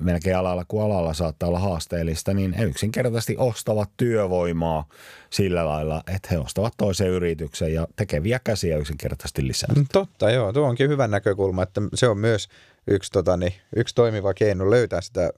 melkein 0.00 0.36
alalla 0.36 0.64
kuin 0.68 0.84
alalla 0.84 1.14
saattaa 1.14 1.48
olla 1.48 1.58
haasteellista, 1.58 2.34
niin 2.34 2.52
he 2.52 2.64
yksinkertaisesti 2.64 3.36
ostavat 3.38 3.90
työvoimaa 3.96 4.84
sillä 5.30 5.66
lailla, 5.66 6.02
että 6.14 6.28
he 6.30 6.38
ostavat 6.38 6.74
toisen 6.76 7.08
yrityksen 7.08 7.74
ja 7.74 7.86
tekeviä 7.96 8.40
käsiä 8.44 8.76
yksinkertaisesti 8.76 9.46
lisää. 9.46 9.74
Mm, 9.76 9.86
totta, 9.92 10.30
joo. 10.30 10.52
Tuo 10.52 10.68
onkin 10.68 10.90
hyvä 10.90 11.08
näkökulma, 11.08 11.62
että 11.62 11.80
se 11.94 12.08
on 12.08 12.18
myös 12.18 12.48
yksi, 12.86 13.12
tota, 13.12 13.36
niin, 13.36 13.52
yksi 13.76 13.94
toimiva 13.94 14.34
keino 14.34 14.70
löytää 14.70 15.00
sitä 15.00 15.30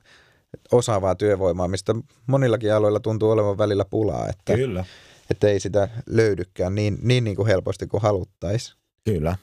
osaavaa 0.72 1.14
työvoimaa, 1.14 1.68
mistä 1.68 1.94
monillakin 2.26 2.74
aloilla 2.74 3.00
tuntuu 3.00 3.30
olevan 3.30 3.58
välillä 3.58 3.84
pulaa. 3.84 4.28
Että 4.28 4.54
Kyllä 4.54 4.84
että 5.30 5.49
ei 5.49 5.60
sitä 5.60 5.88
löydykään 6.06 6.75
niin, 6.75 6.99
niin, 7.02 7.25
niin 7.25 7.37
kuin 7.37 7.49
helposti 7.49 7.87
kuin 7.87 8.02
haluttaisiin. 8.02 8.76
Kyllä. 9.04 9.37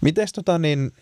Mites 0.00 0.32
tota 0.32 0.58
niin, 0.58 0.92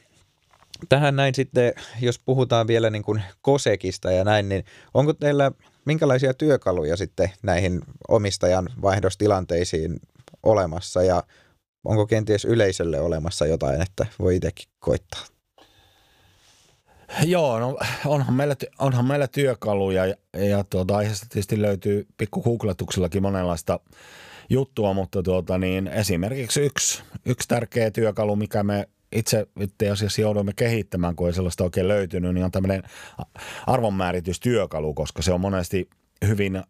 tähän 0.88 1.16
näin 1.16 1.34
sitten, 1.34 1.72
jos 2.00 2.18
puhutaan 2.18 2.66
vielä 2.66 2.90
niin 2.90 3.02
kuin 3.02 3.22
kosekista 3.40 4.12
ja 4.12 4.24
näin, 4.24 4.48
niin 4.48 4.64
onko 4.94 5.12
teillä 5.12 5.52
minkälaisia 5.84 6.34
työkaluja 6.34 6.96
sitten 6.96 7.30
näihin 7.42 7.80
omistajan 8.08 8.68
vaihdostilanteisiin 8.82 10.00
olemassa 10.42 11.02
ja 11.02 11.22
onko 11.84 12.06
kenties 12.06 12.44
yleisölle 12.44 13.00
olemassa 13.00 13.46
jotain, 13.46 13.82
että 13.82 14.06
voi 14.18 14.36
itsekin 14.36 14.68
koittaa? 14.78 15.35
Joo, 17.24 17.60
no 17.60 17.78
onhan 18.04 18.34
meillä, 18.34 18.56
onhan 18.78 19.04
meillä 19.04 19.28
työkaluja 19.28 20.06
ja, 20.06 20.44
ja 20.44 20.64
tuota, 20.64 20.96
aiheesta 20.96 21.26
tietysti 21.30 21.62
löytyy 21.62 22.06
pikku 22.16 22.42
googletuksellakin 22.42 23.22
monenlaista 23.22 23.80
juttua, 24.50 24.94
mutta 24.94 25.22
tuota, 25.22 25.58
niin 25.58 25.88
esimerkiksi 25.88 26.60
yksi, 26.60 27.02
yksi 27.26 27.48
tärkeä 27.48 27.90
työkalu, 27.90 28.36
mikä 28.36 28.62
me 28.62 28.88
itse 29.12 29.46
itse 29.60 29.90
asiassa 29.90 30.20
joudumme 30.20 30.52
kehittämään, 30.56 31.16
kun 31.16 31.26
ei 31.26 31.32
sellaista 31.32 31.64
oikein 31.64 31.88
löytynyt, 31.88 32.34
niin 32.34 32.44
on 32.44 32.50
tämmöinen 32.50 32.82
arvonmääritystyökalu, 33.66 34.94
koska 34.94 35.22
se 35.22 35.32
on 35.32 35.40
monesti 35.40 35.90
hyvin 36.26 36.62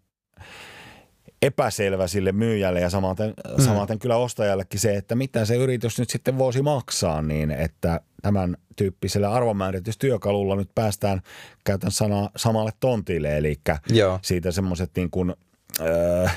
epäselvä 1.43 2.07
sille 2.07 2.33
myyjälle 2.33 2.81
ja 2.81 2.91
samaten, 2.91 3.35
mm. 3.59 3.65
samaten 3.65 3.99
kyllä 3.99 4.17
ostajallekin 4.17 4.81
se, 4.81 4.97
että 4.97 5.15
mitä 5.15 5.45
se 5.45 5.57
yritys 5.57 5.99
nyt 5.99 6.11
sitten 6.11 6.39
voisi 6.39 6.63
maksaa, 6.63 7.23
niin 7.23 7.51
että 7.51 8.01
tämän 8.27 8.57
tyyppisellä 8.77 9.33
arvonmääritystyökalulla 9.33 10.57
nyt 10.57 10.71
päästään 10.75 11.21
käytän 11.65 11.91
sana, 11.91 12.31
samalle 12.37 12.71
tontille, 12.81 13.37
eli 13.37 13.61
Joo. 13.91 14.19
siitä 14.23 14.51
semmoiset 14.51 14.91
niin 14.97 15.11
kuin, 15.11 15.35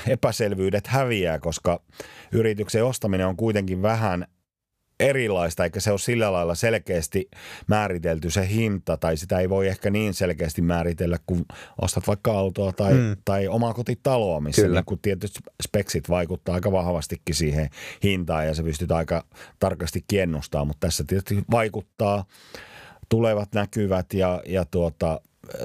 epäselvyydet 0.08 0.86
häviää, 0.86 1.38
koska 1.38 1.80
yrityksen 2.32 2.84
ostaminen 2.84 3.26
on 3.26 3.36
kuitenkin 3.36 3.82
vähän 3.82 4.26
erilaista, 5.00 5.64
eikä 5.64 5.80
se 5.80 5.90
ole 5.90 5.98
sillä 5.98 6.32
lailla 6.32 6.54
selkeästi 6.54 7.30
määritelty 7.66 8.30
se 8.30 8.48
hinta, 8.48 8.96
tai 8.96 9.16
sitä 9.16 9.38
ei 9.38 9.48
voi 9.48 9.68
ehkä 9.68 9.90
niin 9.90 10.14
selkeästi 10.14 10.62
määritellä, 10.62 11.18
kun 11.26 11.44
ostat 11.82 12.06
vaikka 12.06 12.32
autoa 12.32 12.72
tai, 12.72 12.94
mm. 12.94 13.16
tai 13.24 13.48
omaa 13.48 13.74
kotitaloa, 13.74 14.40
missä 14.40 14.68
niin 14.68 14.84
kun 14.86 14.98
tietyt 15.02 15.32
speksit 15.62 16.08
vaikuttaa 16.08 16.54
aika 16.54 16.72
vahvastikin 16.72 17.34
siihen 17.34 17.70
hintaan, 18.02 18.46
ja 18.46 18.54
se 18.54 18.62
pystyt 18.62 18.92
aika 18.92 19.24
tarkasti 19.58 20.04
kiennustamaan, 20.08 20.66
mutta 20.66 20.86
tässä 20.86 21.04
tietysti 21.06 21.44
vaikuttaa 21.50 22.24
tulevat 23.08 23.48
näkyvät 23.54 24.14
ja, 24.14 24.42
ja 24.46 24.64
tuota, 24.64 25.20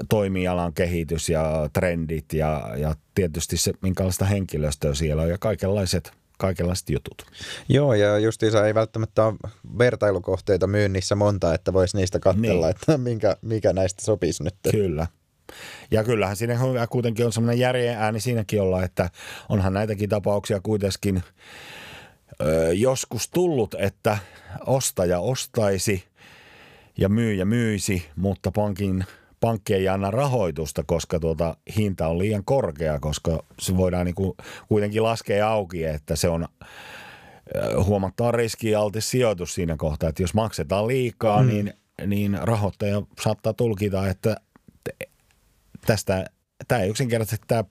toimialan 0.08 0.72
kehitys 0.72 1.28
ja 1.28 1.70
trendit 1.72 2.32
ja, 2.32 2.70
ja 2.76 2.94
tietysti 3.14 3.56
se, 3.56 3.72
minkälaista 3.82 4.24
henkilöstöä 4.24 4.94
siellä 4.94 5.22
on 5.22 5.28
ja 5.28 5.38
kaikenlaiset– 5.38 6.12
kaikenlaiset 6.36 6.90
jutut. 6.90 7.26
Joo, 7.68 7.94
ja 7.94 8.18
justiinsa 8.18 8.66
ei 8.66 8.74
välttämättä 8.74 9.24
ole 9.24 9.34
vertailukohteita 9.78 10.66
myynnissä 10.66 11.14
monta, 11.14 11.54
että 11.54 11.72
voisi 11.72 11.96
niistä 11.96 12.18
katsella, 12.18 12.66
niin. 12.66 12.76
että 12.76 12.98
minkä, 12.98 13.36
mikä 13.42 13.72
näistä 13.72 14.04
sopisi 14.04 14.42
nyt. 14.42 14.54
Kyllä. 14.70 15.06
Ja 15.90 16.04
kyllähän 16.04 16.36
siinä 16.36 16.58
kuitenkin 16.90 17.26
on 17.26 17.32
semmoinen 17.32 17.58
järjen 17.58 17.98
ääni 17.98 18.20
siinäkin 18.20 18.62
olla, 18.62 18.82
että 18.82 19.10
onhan 19.48 19.72
näitäkin 19.72 20.08
tapauksia 20.08 20.60
kuitenkin 20.60 21.22
ö, 22.40 22.72
joskus 22.72 23.28
tullut, 23.28 23.74
että 23.78 24.18
ostaja 24.66 25.20
ostaisi 25.20 26.04
ja 26.98 27.08
myyjä 27.08 27.44
myisi, 27.44 28.06
mutta 28.16 28.50
pankin 28.50 29.04
pankki 29.46 29.74
ei 29.74 29.88
anna 29.88 30.10
rahoitusta, 30.10 30.84
koska 30.86 31.20
tuota 31.20 31.56
hinta 31.76 32.08
on 32.08 32.18
liian 32.18 32.44
korkea, 32.44 33.00
koska 33.00 33.42
se 33.58 33.76
voidaan 33.76 34.06
niin 34.06 34.14
kuin 34.14 34.36
kuitenkin 34.68 35.02
laskea 35.02 35.48
auki, 35.48 35.84
että 35.84 36.16
se 36.16 36.28
on 36.28 36.48
huomattava 37.84 38.32
riskialtis 38.32 39.10
sijoitus 39.10 39.54
siinä 39.54 39.76
kohtaa, 39.76 40.08
että 40.08 40.22
jos 40.22 40.34
maksetaan 40.34 40.86
liikaa, 40.86 41.42
mm. 41.42 41.48
niin, 41.48 41.74
niin 42.06 42.38
rahoittaja 42.42 43.02
saattaa 43.20 43.52
tulkita, 43.52 44.08
että 44.08 44.36
tästä 45.86 46.24
tämä 46.68 46.80
ei 46.80 46.90
yksinkertaisesti 46.90 47.46
tämä 47.48 47.64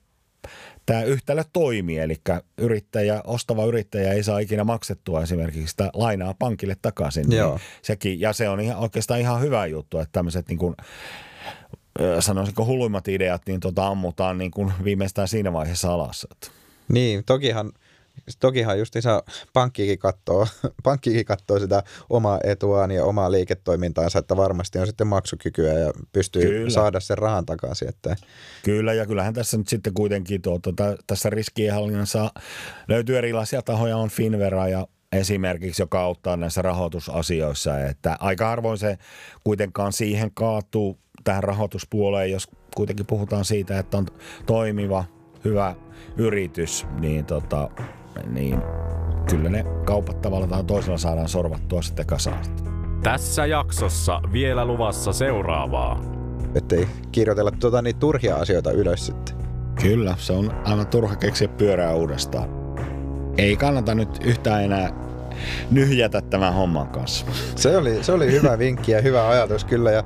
tämä 0.86 1.02
yhtälö 1.02 1.44
toimii, 1.52 1.98
eli 1.98 2.16
yrittäjä, 2.58 3.20
ostava 3.24 3.64
yrittäjä 3.64 4.12
ei 4.12 4.22
saa 4.22 4.38
ikinä 4.38 4.64
maksettua 4.64 5.22
esimerkiksi 5.22 5.70
sitä 5.70 5.90
lainaa 5.94 6.34
pankille 6.38 6.76
takaisin. 6.82 7.28
Niin 7.28 7.38
Joo. 7.38 7.54
Niin 7.54 7.60
sekin, 7.82 8.20
ja 8.20 8.32
se 8.32 8.48
on 8.48 8.60
ihan, 8.60 8.76
oikeastaan 8.76 9.20
ihan 9.20 9.40
hyvä 9.40 9.66
juttu, 9.66 9.98
että 9.98 10.12
tämmöiset 10.12 10.48
niin 10.48 10.58
kuin 10.58 10.74
sanoisinko 12.20 12.64
hulluimmat 12.64 13.08
ideat, 13.08 13.42
niin 13.46 13.60
tota 13.60 13.86
ammutaan 13.86 14.38
niin 14.38 14.50
kuin 14.50 14.72
viimeistään 14.84 15.28
siinä 15.28 15.52
vaiheessa 15.52 15.92
alas. 15.92 16.26
Niin, 16.88 17.24
tokihan, 17.24 17.72
tokihan 18.40 18.78
just 18.78 18.96
isä 18.96 19.22
pankkikin 19.52 19.98
katsoo, 19.98 20.46
pankkikin 20.82 21.24
katsoo 21.24 21.58
sitä 21.58 21.82
omaa 22.10 22.38
etuaan 22.44 22.90
ja 22.90 23.04
omaa 23.04 23.32
liiketoimintaansa, 23.32 24.18
että 24.18 24.36
varmasti 24.36 24.78
on 24.78 24.86
sitten 24.86 25.06
maksukykyä 25.06 25.72
ja 25.72 25.92
pystyy 26.12 26.42
Kyllä. 26.42 26.70
saada 26.70 27.00
sen 27.00 27.18
rahan 27.18 27.46
takaisin. 27.46 27.88
Että... 27.88 28.16
Kyllä, 28.64 28.92
ja 28.92 29.06
kyllähän 29.06 29.34
tässä 29.34 29.56
nyt 29.56 29.68
sitten 29.68 29.94
kuitenkin 29.94 30.42
tuota, 30.42 30.70
tässä 31.06 31.30
riskienhallinnassa 31.30 32.30
löytyy 32.88 33.18
erilaisia 33.18 33.62
tahoja, 33.62 33.96
on 33.96 34.08
Finvera 34.08 34.68
ja 34.68 34.86
esimerkiksi, 35.12 35.82
joka 35.82 36.00
auttaa 36.00 36.36
näissä 36.36 36.62
rahoitusasioissa, 36.62 37.80
että 37.80 38.16
aika 38.20 38.48
harvoin 38.48 38.78
se 38.78 38.98
kuitenkaan 39.44 39.92
siihen 39.92 40.30
kaatuu 40.34 40.98
tähän 41.24 41.44
rahoituspuoleen, 41.44 42.30
jos 42.30 42.48
kuitenkin 42.76 43.06
puhutaan 43.06 43.44
siitä, 43.44 43.78
että 43.78 43.98
on 43.98 44.06
toimiva, 44.46 45.04
hyvä 45.44 45.74
yritys, 46.16 46.86
niin, 47.00 47.24
tota, 47.24 47.70
niin 48.26 48.62
kyllä 49.30 49.50
ne 49.50 49.64
kaupat 49.84 50.20
tavalla 50.20 50.46
tai 50.46 50.64
toisella 50.64 50.98
saadaan 50.98 51.28
sorvattua 51.28 51.82
sitten 51.82 52.06
kasaan. 52.06 52.38
Tässä 53.02 53.46
jaksossa 53.46 54.20
vielä 54.32 54.64
luvassa 54.64 55.12
seuraavaa. 55.12 56.00
Ettei 56.54 56.88
kirjoitella 57.12 57.50
tuota 57.50 57.82
niin 57.82 57.96
turhia 57.96 58.36
asioita 58.36 58.70
ylös 58.70 59.06
sitten. 59.06 59.36
Kyllä, 59.80 60.14
se 60.18 60.32
on 60.32 60.52
aivan 60.64 60.86
turha 60.86 61.16
keksiä 61.16 61.48
pyörää 61.48 61.94
uudestaan. 61.94 62.48
Ei 63.38 63.56
kannata 63.56 63.94
nyt 63.94 64.08
yhtään 64.24 64.64
enää 64.64 64.90
nyhjätä 65.70 66.22
tämän 66.22 66.54
homman 66.54 66.88
kanssa. 66.88 67.26
Se 67.56 67.76
oli, 67.76 68.04
se 68.04 68.12
oli 68.12 68.32
hyvä 68.32 68.58
vinkki 68.58 68.92
ja 68.92 69.02
hyvä 69.02 69.28
ajatus 69.28 69.64
kyllä. 69.64 69.90
Ja 69.90 70.04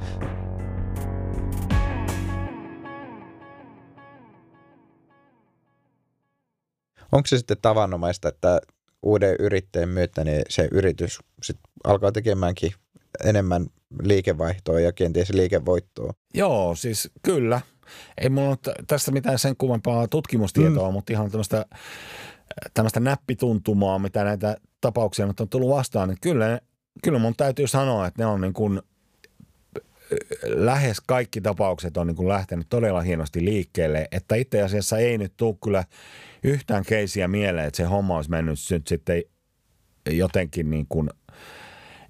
onko 7.12 7.26
se 7.26 7.38
sitten 7.38 7.56
tavanomaista, 7.62 8.28
että 8.28 8.60
uuden 9.02 9.36
yrittäjän 9.38 9.88
myötä 9.88 10.24
niin 10.24 10.42
se 10.48 10.68
yritys 10.72 11.18
sit 11.42 11.58
alkaa 11.84 12.12
tekemäänkin 12.12 12.72
enemmän 13.24 13.66
liikevaihtoa 14.02 14.80
ja 14.80 14.92
kenties 14.92 15.30
liikevoittoa? 15.30 16.12
Joo, 16.34 16.74
siis 16.74 17.10
kyllä. 17.22 17.60
Ei 18.18 18.28
mulla 18.28 18.48
ole 18.48 18.74
tästä 18.86 19.10
mitään 19.10 19.38
sen 19.38 19.56
kummempaa 19.56 20.08
tutkimustietoa, 20.08 20.88
mm. 20.88 20.92
mutta 20.92 21.12
ihan 21.12 21.30
tämmöistä 21.30 21.66
tämmöistä 22.74 23.00
näppituntumaa, 23.00 23.98
mitä 23.98 24.24
näitä 24.24 24.56
tapauksia 24.80 25.26
nyt 25.26 25.40
on 25.40 25.48
tullut 25.48 25.70
vastaan, 25.70 26.08
niin 26.08 26.18
kyllä, 26.20 26.60
kyllä 27.02 27.18
mun 27.18 27.36
täytyy 27.36 27.66
sanoa, 27.66 28.06
että 28.06 28.22
ne 28.22 28.26
on 28.26 28.40
niin 28.40 28.52
kuin 28.52 28.82
lähes 30.44 31.00
kaikki 31.06 31.40
tapaukset 31.40 31.96
on 31.96 32.06
niin 32.06 32.16
kuin 32.16 32.28
lähtenyt 32.28 32.66
todella 32.68 33.00
hienosti 33.00 33.44
liikkeelle, 33.44 34.08
että 34.12 34.34
itse 34.34 34.62
asiassa 34.62 34.98
ei 34.98 35.18
nyt 35.18 35.32
tule 35.36 35.56
kyllä 35.64 35.84
yhtään 36.42 36.84
keisiä 36.84 37.28
mieleen, 37.28 37.66
että 37.66 37.76
se 37.76 37.84
homma 37.84 38.16
olisi 38.16 38.30
mennyt 38.30 38.58
nyt 38.70 38.86
sitten 38.86 39.22
jotenkin 40.10 40.70
niin 40.70 40.86
kuin 40.88 41.10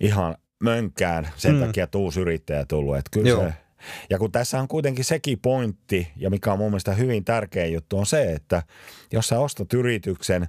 ihan 0.00 0.36
mönkään 0.62 1.28
sen 1.36 1.54
mm. 1.54 1.60
takia, 1.60 1.84
että 1.84 1.98
uusi 1.98 2.20
yrittäjä 2.20 2.64
tullut. 2.64 2.96
Että 2.96 3.10
kyllä 3.12 3.48
se, 3.48 3.54
ja 4.10 4.18
kun 4.18 4.32
tässä 4.32 4.60
on 4.60 4.68
kuitenkin 4.68 5.04
sekin 5.04 5.38
pointti, 5.40 6.12
ja 6.16 6.30
mikä 6.30 6.52
on 6.52 6.58
mun 6.58 6.70
mielestä 6.70 6.94
hyvin 6.94 7.24
tärkeä 7.24 7.66
juttu, 7.66 7.98
on 7.98 8.06
se, 8.06 8.32
että 8.32 8.62
jos 9.12 9.28
sä 9.28 9.40
ostat 9.40 9.72
yrityksen, 9.72 10.48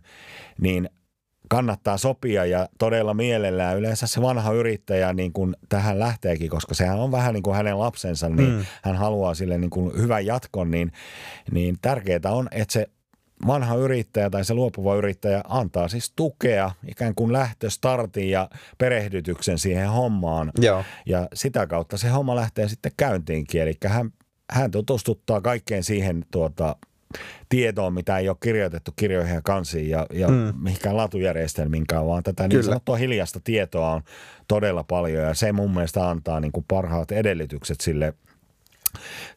niin 0.62 0.90
kannattaa 1.50 1.98
sopia 1.98 2.46
ja 2.46 2.70
todella 2.80 3.14
mielellään. 3.14 3.78
Yleensä 3.78 4.08
se 4.08 4.22
vanha 4.22 4.54
yrittäjä 4.54 5.14
niin 5.14 5.34
kuin 5.34 5.56
tähän 5.70 6.00
lähteekin, 6.00 6.50
koska 6.50 6.74
sehän 6.74 7.00
on 7.00 7.12
vähän 7.12 7.34
niin 7.34 7.44
kuin 7.44 7.56
hänen 7.56 7.80
lapsensa, 7.80 8.30
niin 8.30 8.50
mm. 8.50 8.66
hän 8.84 8.96
haluaa 8.96 9.34
sille 9.34 9.58
niin 9.58 9.70
kuin 9.70 9.98
hyvän 9.98 10.26
jatkon, 10.26 10.72
niin, 10.72 10.92
niin 11.52 11.78
tärkeää 11.82 12.20
on, 12.30 12.48
että 12.52 12.74
se 12.74 12.88
vanha 13.48 13.76
yrittäjä 13.76 14.30
tai 14.30 14.46
se 14.46 14.54
luopuva 14.54 14.96
yrittäjä 14.96 15.42
antaa 15.48 15.88
siis 15.88 16.14
tukea, 16.16 16.72
ikään 16.88 17.16
kuin 17.16 17.34
lähtöstartin 17.34 18.30
ja 18.30 18.50
perehdytyksen 18.78 19.58
siihen 19.58 19.90
hommaan. 19.90 20.52
Joo. 20.60 20.84
Ja 21.06 21.28
sitä 21.34 21.68
kautta 21.68 21.98
se 21.98 22.10
homma 22.10 22.36
lähtee 22.36 22.68
sitten 22.68 22.92
käyntiinkin. 22.98 23.62
Eli 23.62 23.74
hän, 23.86 24.12
hän 24.52 24.72
tutustuttaa 24.72 25.42
kaikkeen 25.42 25.84
siihen 25.84 26.26
tuota, 26.32 26.76
tietoon, 27.50 27.94
mitä 27.94 28.18
ei 28.18 28.30
ole 28.30 28.38
kirjoitettu 28.44 28.92
kirjoihin 28.96 29.34
ja 29.36 29.42
kansiin 29.42 29.90
ja, 29.90 30.06
ja 30.14 30.28
mm. 30.28 30.54
mihinkään 30.62 30.98
latujärjestelminkään, 30.98 32.08
vaan 32.08 32.24
tätä 32.24 32.48
niin 32.48 32.64
sanottua 32.64 32.96
hiljasta 32.96 33.40
tietoa 33.44 33.92
on 33.92 34.02
todella 34.48 34.84
paljon 34.84 35.24
ja 35.24 35.34
se 35.34 35.52
mun 35.52 35.74
mielestä 35.74 36.10
antaa 36.10 36.40
niin 36.40 36.52
kuin 36.52 36.66
parhaat 36.68 37.12
edellytykset 37.12 37.82
sille– 37.82 38.14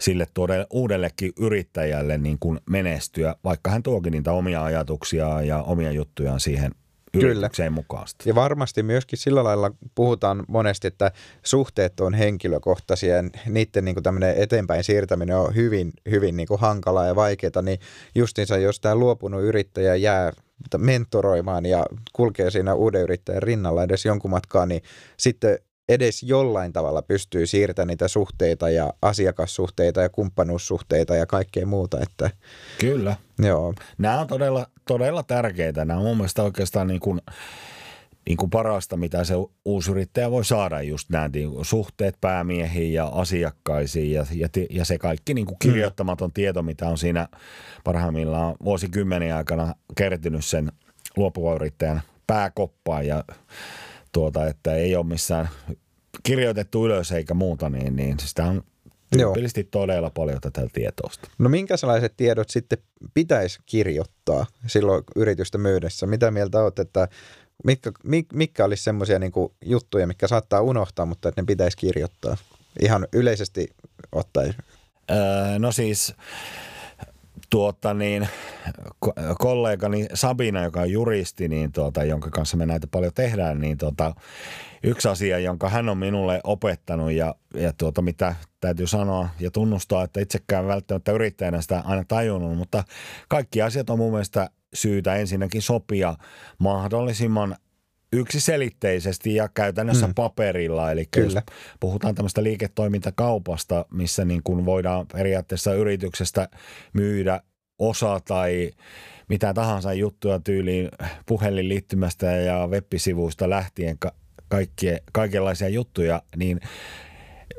sille 0.00 0.26
tuolle 0.34 0.66
uudellekin 0.70 1.32
yrittäjälle 1.38 2.18
niin 2.18 2.38
kuin 2.40 2.60
menestyä, 2.70 3.34
vaikka 3.44 3.70
hän 3.70 3.82
tuokin 3.82 4.12
niitä 4.12 4.32
omia 4.32 4.64
ajatuksia 4.64 5.42
ja 5.42 5.62
omia 5.62 5.92
juttujaan 5.92 6.40
siihen 6.40 6.70
yritykseen 7.14 7.66
Kyllä. 7.66 7.74
mukaan. 7.74 8.06
Ja 8.24 8.34
varmasti 8.34 8.82
myöskin 8.82 9.18
sillä 9.18 9.44
lailla 9.44 9.70
puhutaan 9.94 10.44
monesti, 10.48 10.86
että 10.86 11.12
suhteet 11.44 12.00
on 12.00 12.14
henkilökohtaisia 12.14 13.16
ja 13.16 13.22
niiden 13.46 13.84
niin 13.84 13.94
kuin 13.94 14.02
tämmöinen 14.02 14.34
eteenpäin 14.36 14.84
siirtäminen 14.84 15.36
on 15.36 15.54
hyvin, 15.54 15.92
hyvin 16.10 16.36
niin 16.36 16.48
kuin 16.48 16.60
hankalaa 16.60 17.06
ja 17.06 17.16
vaikeaa, 17.16 17.62
niin 17.62 17.78
justiinsa 18.14 18.56
jos 18.56 18.80
tämä 18.80 18.94
luopunut 18.94 19.42
yrittäjä 19.42 19.96
jää 19.96 20.32
mentoroimaan 20.78 21.66
ja 21.66 21.86
kulkee 22.12 22.50
siinä 22.50 22.74
uuden 22.74 23.02
yrittäjän 23.02 23.42
rinnalla 23.42 23.82
edes 23.82 24.04
jonkun 24.04 24.30
matkaa, 24.30 24.66
niin 24.66 24.82
sitten 25.16 25.58
edes 25.88 26.22
jollain 26.22 26.72
tavalla 26.72 27.02
pystyy 27.02 27.46
siirtämään 27.46 27.88
niitä 27.88 28.08
suhteita 28.08 28.70
ja 28.70 28.92
asiakassuhteita 29.02 30.02
ja 30.02 30.08
kumppanuussuhteita 30.08 31.16
ja 31.16 31.26
kaikkea 31.26 31.66
muuta. 31.66 32.00
Että, 32.00 32.30
Kyllä. 32.80 33.16
Joo. 33.38 33.74
Nämä 33.98 34.20
on 34.20 34.26
todella, 34.26 34.66
todella 34.88 35.22
tärkeitä. 35.22 35.84
Nämä 35.84 36.00
on 36.00 36.06
mun 36.06 36.16
mielestä 36.16 36.42
oikeastaan 36.42 36.86
niin 36.86 37.00
kuin, 37.00 37.20
niin 38.26 38.36
kuin 38.36 38.50
parasta, 38.50 38.96
mitä 38.96 39.24
se 39.24 39.34
uusi 39.64 39.90
yrittäjä 39.90 40.30
voi 40.30 40.44
saada, 40.44 40.82
just 40.82 41.10
nämä 41.10 41.30
niin 41.32 41.50
kuin 41.50 41.64
suhteet 41.64 42.16
päämiehiin 42.20 42.92
ja 42.92 43.06
asiakkaisiin 43.06 44.12
ja, 44.12 44.26
ja, 44.32 44.48
ja 44.70 44.84
se 44.84 44.98
kaikki 44.98 45.34
niin 45.34 45.46
kuin 45.46 45.56
mm. 45.64 45.70
kirjoittamaton 45.70 46.30
mm. 46.30 46.34
tieto, 46.34 46.62
mitä 46.62 46.88
on 46.88 46.98
siinä 46.98 47.28
parhaimmillaan 47.84 48.54
vuosikymmenen 48.64 49.34
aikana 49.34 49.74
kertynyt 49.96 50.44
sen 50.44 50.72
luopuvan 51.16 51.56
yrittäjän 51.56 52.02
pääkoppaan 52.26 53.06
ja 53.06 53.24
tuota, 54.14 54.46
että 54.46 54.74
ei 54.74 54.96
ole 54.96 55.06
missään 55.06 55.48
kirjoitettu 56.22 56.86
ylös 56.86 57.12
eikä 57.12 57.34
muuta, 57.34 57.70
niin, 57.70 57.96
niin 57.96 58.16
sitä 58.20 58.44
on 58.44 58.62
tyypillisesti 59.10 59.60
Joo. 59.60 59.68
todella 59.70 60.10
paljon 60.10 60.40
tätä 60.40 60.68
tietoista. 60.72 61.28
No 61.38 61.48
minkä 61.48 61.76
sellaiset 61.76 62.14
tiedot 62.16 62.50
sitten 62.50 62.78
pitäisi 63.14 63.58
kirjoittaa 63.66 64.46
silloin 64.66 65.04
yritystä 65.16 65.58
myydessä? 65.58 66.06
Mitä 66.06 66.30
mieltä 66.30 66.62
olet, 66.62 66.78
että 66.78 67.08
mitkä, 67.64 67.92
mitkä 68.32 68.64
olisi 68.64 68.82
semmoisia 68.82 69.18
niin 69.18 69.32
juttuja, 69.64 70.06
mitkä 70.06 70.28
saattaa 70.28 70.60
unohtaa, 70.60 71.06
mutta 71.06 71.28
että 71.28 71.42
ne 71.42 71.46
pitäisi 71.46 71.76
kirjoittaa 71.76 72.36
ihan 72.82 73.08
yleisesti 73.12 73.68
ottaen? 74.12 74.54
Öö, 75.10 75.58
no 75.58 75.72
siis 75.72 76.14
tuota 77.54 77.94
niin, 77.94 78.28
kollegani 79.38 80.06
Sabina, 80.14 80.64
joka 80.64 80.80
on 80.80 80.90
juristi, 80.90 81.48
niin 81.48 81.72
tuota, 81.72 82.04
jonka 82.04 82.30
kanssa 82.30 82.56
me 82.56 82.66
näitä 82.66 82.86
paljon 82.86 83.12
tehdään, 83.14 83.60
niin 83.60 83.78
tuota, 83.78 84.14
yksi 84.82 85.08
asia, 85.08 85.38
jonka 85.38 85.68
hän 85.68 85.88
on 85.88 85.98
minulle 85.98 86.40
opettanut 86.44 87.12
ja, 87.12 87.34
ja 87.54 87.72
tuota, 87.72 88.02
mitä 88.02 88.34
täytyy 88.60 88.86
sanoa 88.86 89.28
ja 89.40 89.50
tunnustaa, 89.50 90.04
että 90.04 90.20
itsekään 90.20 90.66
välttämättä 90.66 91.12
yrittäjänä 91.12 91.60
sitä 91.60 91.82
aina 91.84 92.04
tajunnut, 92.08 92.56
mutta 92.56 92.84
kaikki 93.28 93.62
asiat 93.62 93.90
on 93.90 93.98
mun 93.98 94.12
mielestä 94.12 94.50
syytä 94.74 95.14
ensinnäkin 95.14 95.62
sopia 95.62 96.14
mahdollisimman 96.58 97.56
yksiselitteisesti 98.14 99.34
ja 99.34 99.48
käytännössä 99.54 100.06
mm. 100.06 100.14
paperilla. 100.14 100.90
Eli 100.90 101.06
Kyllä. 101.10 101.26
jos 101.26 101.44
puhutaan 101.80 102.14
tämmöistä 102.14 102.42
liiketoimintakaupasta, 102.42 103.86
missä 103.90 104.24
niin 104.24 104.40
kuin 104.44 104.64
voidaan 104.64 105.06
periaatteessa 105.12 105.74
yrityksestä 105.74 106.48
myydä 106.92 107.40
osa 107.78 108.20
tai 108.24 108.70
mitä 109.28 109.54
tahansa 109.54 109.92
juttuja 109.92 110.40
tyyliin 110.40 110.88
puhelinliittymästä 111.26 112.26
ja 112.26 112.66
web-sivuista 112.66 113.50
lähtien 113.50 113.98
ka- 113.98 114.14
kaikkie, 114.48 115.02
kaikenlaisia 115.12 115.68
juttuja, 115.68 116.22
niin 116.36 116.60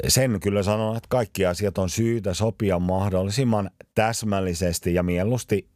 sen 0.08 0.40
kyllä 0.40 0.64
sanon, 0.64 0.98
että 0.98 1.08
kaikki 1.10 1.46
asiat 1.46 1.78
on 1.78 1.90
syytä 1.90 2.34
sopia 2.34 2.80
mahdollisimman 2.80 3.70
täsmällisesti 3.96 4.94
ja 4.94 5.04
mieluusti 5.04 5.70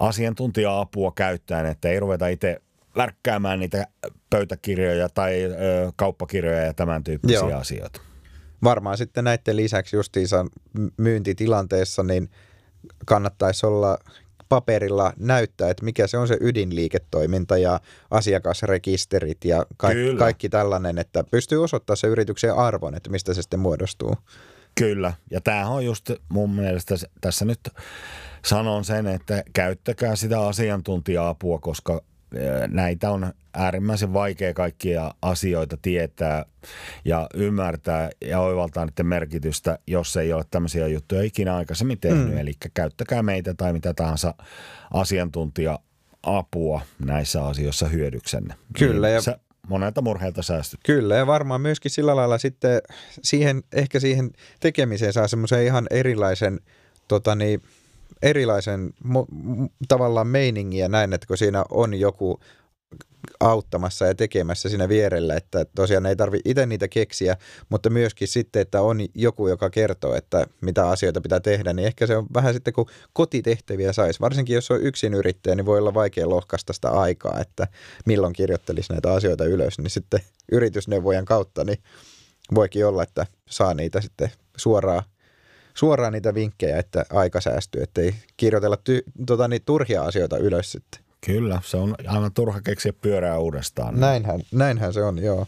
asiantuntija-apua 0.00 1.12
käyttäen, 1.14 1.66
että 1.66 1.88
ei 1.88 2.00
ruveta 2.00 2.28
itse 2.28 2.60
värkkäämään 2.96 3.58
niitä 3.58 3.86
pöytäkirjoja 4.30 5.08
tai 5.08 5.44
ö, 5.44 5.48
kauppakirjoja 5.96 6.60
ja 6.62 6.74
tämän 6.74 7.04
tyyppisiä 7.04 7.38
Joo. 7.38 7.58
asioita. 7.58 8.00
Varmaan 8.64 8.98
sitten 8.98 9.24
näiden 9.24 9.56
lisäksi 9.56 9.96
justiinsa 9.96 10.46
myyntitilanteessa 10.96 12.02
niin 12.02 12.30
kannattaisi 13.06 13.66
olla 13.66 13.98
paperilla 14.48 15.12
näyttää, 15.16 15.70
että 15.70 15.84
mikä 15.84 16.06
se 16.06 16.18
on 16.18 16.28
se 16.28 16.36
ydinliiketoiminta 16.40 17.58
ja 17.58 17.80
asiakasrekisterit 18.10 19.44
ja 19.44 19.66
ka- 19.76 19.88
kaikki 20.18 20.48
tällainen, 20.48 20.98
että 20.98 21.24
pystyy 21.30 21.64
osoittamaan 21.64 21.96
se 21.96 22.06
yrityksen 22.06 22.54
arvon, 22.54 22.94
että 22.94 23.10
mistä 23.10 23.34
se 23.34 23.42
sitten 23.42 23.60
muodostuu. 23.60 24.16
Kyllä, 24.74 25.12
ja 25.30 25.40
tämähän 25.40 25.72
on 25.72 25.84
just 25.84 26.10
mun 26.28 26.54
mielestä 26.54 26.94
tässä 27.20 27.44
nyt 27.44 27.60
sanon 28.44 28.84
sen, 28.84 29.06
että 29.06 29.42
käyttäkää 29.52 30.16
sitä 30.16 30.40
asiantuntija-apua, 30.40 31.58
koska 31.58 32.00
näitä 32.68 33.10
on 33.10 33.32
äärimmäisen 33.54 34.12
vaikea 34.12 34.54
kaikkia 34.54 35.14
asioita 35.22 35.76
tietää 35.82 36.44
ja 37.04 37.26
ymmärtää 37.34 38.10
ja 38.20 38.40
oivaltaa 38.40 38.86
niiden 38.86 39.06
merkitystä, 39.06 39.78
jos 39.86 40.16
ei 40.16 40.32
ole 40.32 40.44
tämmöisiä 40.50 40.86
juttuja 40.86 41.22
ikinä 41.22 41.56
aikaisemmin 41.56 42.00
tehnyt. 42.00 42.30
Mm. 42.30 42.38
Eli 42.38 42.52
käyttäkää 42.74 43.22
meitä 43.22 43.54
tai 43.54 43.72
mitä 43.72 43.94
tahansa 43.94 44.34
asiantuntija 44.92 45.78
apua 46.22 46.80
näissä 47.04 47.46
asioissa 47.46 47.88
hyödyksenne. 47.88 48.54
Kyllä. 48.78 49.06
Niin 49.06 49.20
ja 49.26 49.38
monelta 49.68 50.02
murheelta 50.02 50.42
säästyt. 50.42 50.80
Kyllä, 50.86 51.16
ja 51.16 51.26
varmaan 51.26 51.60
myöskin 51.60 51.90
sillä 51.90 52.16
lailla 52.16 52.38
sitten 52.38 52.82
siihen, 53.22 53.62
ehkä 53.72 54.00
siihen 54.00 54.30
tekemiseen 54.60 55.12
saa 55.12 55.28
semmoisen 55.28 55.64
ihan 55.64 55.86
erilaisen 55.90 56.60
tota 57.08 57.34
niin, 57.34 57.62
erilaisen 58.22 58.90
mo- 59.04 59.68
tavallaan 59.88 60.26
meiningiä 60.26 60.88
näin, 60.88 61.12
että 61.12 61.26
kun 61.26 61.38
siinä 61.38 61.64
on 61.70 61.94
joku 61.94 62.40
auttamassa 63.40 64.06
ja 64.06 64.14
tekemässä 64.14 64.68
siinä 64.68 64.88
vierellä, 64.88 65.36
että 65.36 65.66
tosiaan 65.74 66.06
ei 66.06 66.16
tarvi 66.16 66.40
itse 66.44 66.66
niitä 66.66 66.88
keksiä, 66.88 67.36
mutta 67.68 67.90
myöskin 67.90 68.28
sitten, 68.28 68.62
että 68.62 68.80
on 68.82 69.00
joku, 69.14 69.48
joka 69.48 69.70
kertoo, 69.70 70.14
että 70.14 70.46
mitä 70.60 70.88
asioita 70.88 71.20
pitää 71.20 71.40
tehdä, 71.40 71.72
niin 71.72 71.86
ehkä 71.86 72.06
se 72.06 72.16
on 72.16 72.26
vähän 72.34 72.54
sitten, 72.54 72.74
kun 72.74 72.86
kotitehtäviä 73.12 73.92
saisi. 73.92 74.20
Varsinkin 74.20 74.54
jos 74.54 74.70
on 74.70 74.82
yksin 74.82 75.14
yrittäjä, 75.14 75.56
niin 75.56 75.66
voi 75.66 75.78
olla 75.78 75.94
vaikea 75.94 76.28
lohkaista 76.28 76.72
sitä 76.72 76.90
aikaa, 76.90 77.40
että 77.40 77.68
milloin 78.06 78.32
kirjoittelisi 78.32 78.92
näitä 78.92 79.12
asioita 79.12 79.44
ylös, 79.44 79.78
niin 79.78 79.90
sitten 79.90 80.20
yritysneuvojan 80.52 81.24
kautta 81.24 81.64
niin 81.64 81.78
voikin 82.54 82.86
olla, 82.86 83.02
että 83.02 83.26
saa 83.50 83.74
niitä 83.74 84.00
sitten 84.00 84.30
suoraan 84.56 85.02
suoraan 85.76 86.12
niitä 86.12 86.34
vinkkejä, 86.34 86.78
että 86.78 87.04
aika 87.12 87.40
säästyy, 87.40 87.82
ettei 87.82 88.14
kirjoitella 88.36 88.76
ty- 88.76 89.12
tota, 89.26 89.48
niin, 89.48 89.62
turhia 89.64 90.02
asioita 90.02 90.38
ylös 90.38 90.72
sitten. 90.72 91.00
Kyllä, 91.26 91.60
se 91.64 91.76
on 91.76 91.94
aivan 92.06 92.32
turha 92.32 92.60
keksiä 92.60 92.92
pyörää 92.92 93.38
uudestaan. 93.38 94.00
Näinhän, 94.00 94.40
näinhän 94.52 94.92
se 94.92 95.02
on, 95.02 95.18
joo. 95.18 95.46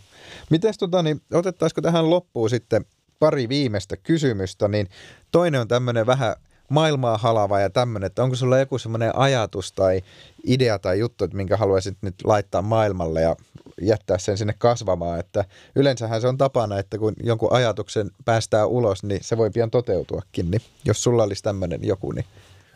Mites 0.50 0.78
tota, 0.78 1.02
niin, 1.02 1.20
otettaisiko 1.32 1.80
tähän 1.80 2.10
loppuun 2.10 2.50
sitten 2.50 2.84
pari 3.18 3.48
viimeistä 3.48 3.96
kysymystä, 3.96 4.68
niin 4.68 4.88
toinen 5.30 5.60
on 5.60 5.68
tämmöinen 5.68 6.06
vähän 6.06 6.36
maailmaa 6.68 7.18
halava 7.18 7.60
ja 7.60 7.70
tämmöinen, 7.70 8.06
että 8.06 8.22
onko 8.22 8.36
sulla 8.36 8.58
joku 8.58 8.78
semmoinen 8.78 9.16
ajatus 9.16 9.72
tai 9.72 10.02
idea 10.46 10.78
tai 10.78 10.98
juttu, 10.98 11.24
että 11.24 11.36
minkä 11.36 11.56
haluaisit 11.56 11.96
nyt 12.02 12.14
laittaa 12.24 12.62
maailmalle 12.62 13.20
ja 13.20 13.36
jättää 13.82 14.18
sen 14.18 14.38
sinne 14.38 14.54
kasvamaan, 14.58 15.20
että 15.20 15.44
yleensähän 15.76 16.20
se 16.20 16.28
on 16.28 16.38
tapana, 16.38 16.78
että 16.78 16.98
kun 16.98 17.14
jonkun 17.22 17.52
ajatuksen 17.52 18.10
päästää 18.24 18.66
ulos, 18.66 19.02
niin 19.02 19.24
se 19.24 19.36
voi 19.36 19.50
pian 19.50 19.70
toteutuakin, 19.70 20.50
niin 20.50 20.60
jos 20.84 21.02
sulla 21.02 21.22
olisi 21.22 21.42
tämmöinen 21.42 21.80
joku, 21.82 22.12
niin. 22.12 22.26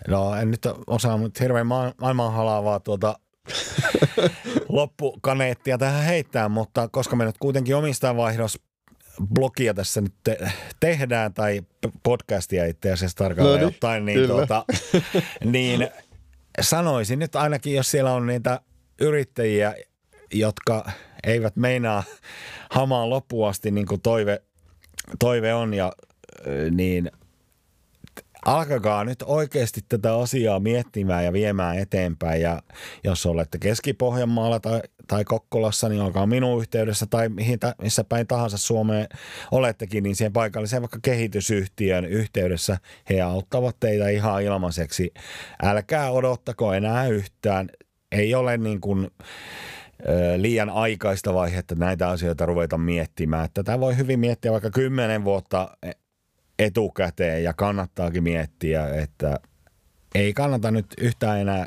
No 0.09 0.35
en 0.35 0.51
nyt 0.51 0.67
osaa 0.87 1.17
mutta 1.17 1.45
hirveän 1.45 1.67
ma- 1.67 1.95
maailman 2.01 2.33
halavaa 2.33 2.81
tuota 2.81 3.19
loppukaneettia 4.69 5.79
tähän 5.79 6.05
heittää, 6.05 6.49
mutta 6.49 6.89
koska 6.89 7.17
me 7.17 7.25
nyt 7.25 7.39
kuitenkin 7.39 7.77
omistajavaihdos 7.77 8.59
blogia 9.35 9.75
tässä 9.75 10.01
nyt 10.01 10.15
te- 10.25 10.51
tehdään, 10.81 11.35
tai 11.35 11.63
podcastia 12.03 12.67
itse 12.67 12.93
asiassa 12.93 13.17
tarkalleen 13.17 13.61
No 13.61 13.67
niin, 13.67 13.75
ottaen, 13.75 14.05
niin, 14.05 14.19
kyllä. 14.19 14.29
tuota, 14.35 14.65
niin 15.45 15.89
sanoisin 16.61 17.19
nyt 17.19 17.37
ainakin, 17.37 17.75
jos 17.75 17.91
siellä 17.91 18.13
on 18.13 18.27
niitä 18.27 18.61
yrittäjiä, 19.01 19.75
jotka 20.33 20.91
eivät 21.25 21.57
meinaa 21.57 22.03
hamaan 22.71 23.11
loppuun 23.11 23.49
asti, 23.49 23.71
niin 23.71 23.87
kuin 23.87 24.01
toive, 24.01 24.43
toive 25.19 25.55
on, 25.55 25.75
ja 25.75 25.93
niin 26.71 27.11
alkakaa 28.47 29.05
nyt 29.05 29.23
oikeasti 29.23 29.81
tätä 29.89 30.17
asiaa 30.17 30.61
miettimään 30.61 31.25
ja 31.25 31.33
viemään 31.33 31.79
eteenpäin. 31.79 32.43
Ja 32.43 32.63
jos 33.05 33.27
olette 33.27 33.59
Keski-Pohjanmaalla 33.59 34.61
tai, 34.61 34.81
tai 35.07 35.25
Kokkolassa, 35.25 35.89
niin 35.89 36.01
olkaa 36.01 36.27
minun 36.27 36.61
yhteydessä 36.61 37.07
tai 37.07 37.29
mihin, 37.29 37.59
missä 37.83 38.05
päin 38.05 38.27
tahansa 38.27 38.59
Suomeen 38.59 39.07
olettekin, 39.51 40.03
niin 40.03 40.17
siihen 40.17 40.33
paikalliseen 40.33 40.83
vaikka 40.83 40.99
kehitysyhtiön 41.03 42.05
yhteydessä 42.05 42.79
he 43.11 43.21
auttavat 43.21 43.77
teitä 43.81 44.09
ihan 44.09 44.43
ilmaiseksi. 44.43 45.15
Älkää 45.63 46.11
odottako 46.11 46.73
enää 46.75 47.07
yhtään. 47.07 47.69
Ei 48.13 48.35
ole 48.35 48.57
niin 48.57 48.81
kuin 48.81 49.11
liian 50.37 50.71
aikaista 50.71 51.35
vaihetta 51.35 51.75
näitä 51.75 52.09
asioita 52.09 52.47
ruveta 52.47 52.79
miettimään. 52.79 53.49
Tätä 53.55 53.81
voi 53.81 53.97
hyvin 53.97 54.21
miettiä 54.21 54.53
vaikka 54.53 54.71
kymmenen 54.71 55.25
vuotta 55.25 55.77
etukäteen 56.61 57.45
ja 57.45 57.53
kannattaakin 57.53 58.23
miettiä, 58.23 58.89
että 58.89 59.41
ei 60.15 60.33
kannata 60.33 60.71
nyt 60.71 60.87
yhtään 60.99 61.41
enää 61.41 61.67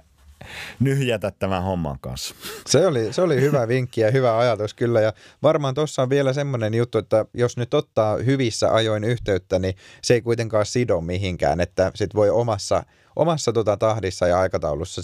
nyhjätä 0.79 1.31
tämän 1.31 1.63
homman 1.63 1.97
kanssa. 2.01 2.35
Se 2.67 2.87
oli, 2.87 3.13
se 3.13 3.21
oli 3.21 3.41
hyvä 3.41 3.67
vinkki 3.73 4.01
ja 4.01 4.11
hyvä 4.11 4.37
ajatus 4.37 4.73
kyllä. 4.73 5.01
Ja 5.01 5.13
varmaan 5.43 5.73
tuossa 5.73 6.01
on 6.01 6.09
vielä 6.09 6.33
semmoinen 6.33 6.73
juttu, 6.73 6.97
että 6.97 7.25
jos 7.33 7.57
nyt 7.57 7.73
ottaa 7.73 8.17
hyvissä 8.17 8.73
ajoin 8.73 9.03
yhteyttä, 9.03 9.59
niin 9.59 9.75
se 10.01 10.13
ei 10.13 10.21
kuitenkaan 10.21 10.65
sido 10.65 11.01
mihinkään. 11.01 11.61
Että 11.61 11.91
sit 11.95 12.15
voi 12.15 12.29
omassa, 12.29 12.83
omassa 13.15 13.53
tota 13.53 13.77
tahdissa 13.77 14.27
ja 14.27 14.39
aikataulussa 14.39 15.01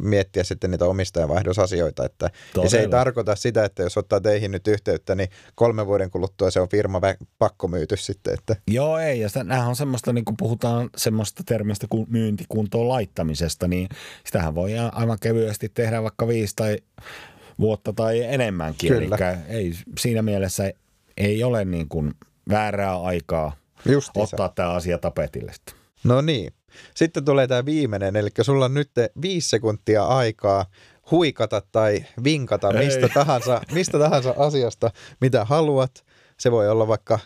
miettiä 0.00 0.44
sitten 0.44 0.70
niitä 0.70 0.84
omistajavaihdosasioita. 0.84 2.04
Että, 2.04 2.30
ja 2.62 2.70
se 2.70 2.80
ei 2.80 2.88
tarkoita 2.88 3.36
sitä, 3.36 3.64
että 3.64 3.82
jos 3.82 3.96
ottaa 3.96 4.20
teihin 4.20 4.50
nyt 4.50 4.68
yhteyttä, 4.68 5.14
niin 5.14 5.28
kolmen 5.54 5.86
vuoden 5.86 6.10
kuluttua 6.10 6.50
se 6.50 6.60
on 6.60 6.68
firma 6.68 6.98
vä- 6.98 7.26
pakkomyyty 7.38 7.96
sitten. 7.96 8.34
Että 8.34 8.56
Joo, 8.66 8.98
ei. 8.98 9.20
Ja 9.20 9.28
sitä, 9.28 9.44
nämähän 9.44 9.68
on 9.68 9.76
semmoista, 9.76 10.12
niin 10.12 10.24
kun 10.24 10.36
puhutaan 10.36 10.90
semmoista 10.96 11.42
termistä 11.46 11.86
kuin 11.90 12.06
myyntikuntoon 12.10 12.88
laittamisesta, 12.88 13.68
niin 13.68 13.88
sitähän 14.24 14.54
voi 14.54 14.78
aivan 14.92 15.18
kevyesti 15.20 15.68
tehdä 15.68 16.02
vaikka 16.02 16.28
viisi 16.28 16.52
tai 16.56 16.78
vuotta 17.60 17.92
tai 17.92 18.22
enemmänkin. 18.22 18.88
Kyllä. 18.88 19.16
Eli 19.16 19.38
ei, 19.48 19.72
siinä 19.98 20.22
mielessä 20.22 20.72
ei 21.16 21.44
ole 21.44 21.64
niin 21.64 21.88
kuin 21.88 22.14
väärää 22.48 23.00
aikaa 23.02 23.56
Justiinsa. 23.84 24.36
ottaa 24.36 24.48
tämä 24.48 24.70
asia 24.70 24.98
tapetille. 24.98 25.52
No 26.04 26.20
niin. 26.20 26.52
Sitten 26.94 27.24
tulee 27.24 27.46
tämä 27.46 27.64
viimeinen, 27.64 28.16
eli 28.16 28.28
sulla 28.40 28.64
on 28.64 28.74
nyt 28.74 28.90
viisi 29.22 29.48
sekuntia 29.48 30.04
aikaa 30.04 30.66
huikata 31.10 31.62
tai 31.72 32.04
vinkata 32.24 32.70
Ei. 32.70 32.84
mistä 32.84 33.08
tahansa, 33.14 33.60
mistä 33.72 33.98
tahansa 33.98 34.34
asiasta, 34.38 34.90
mitä 35.20 35.44
haluat. 35.44 36.04
Se 36.40 36.50
voi 36.50 36.68
olla 36.68 36.88
vaikka 36.88 37.18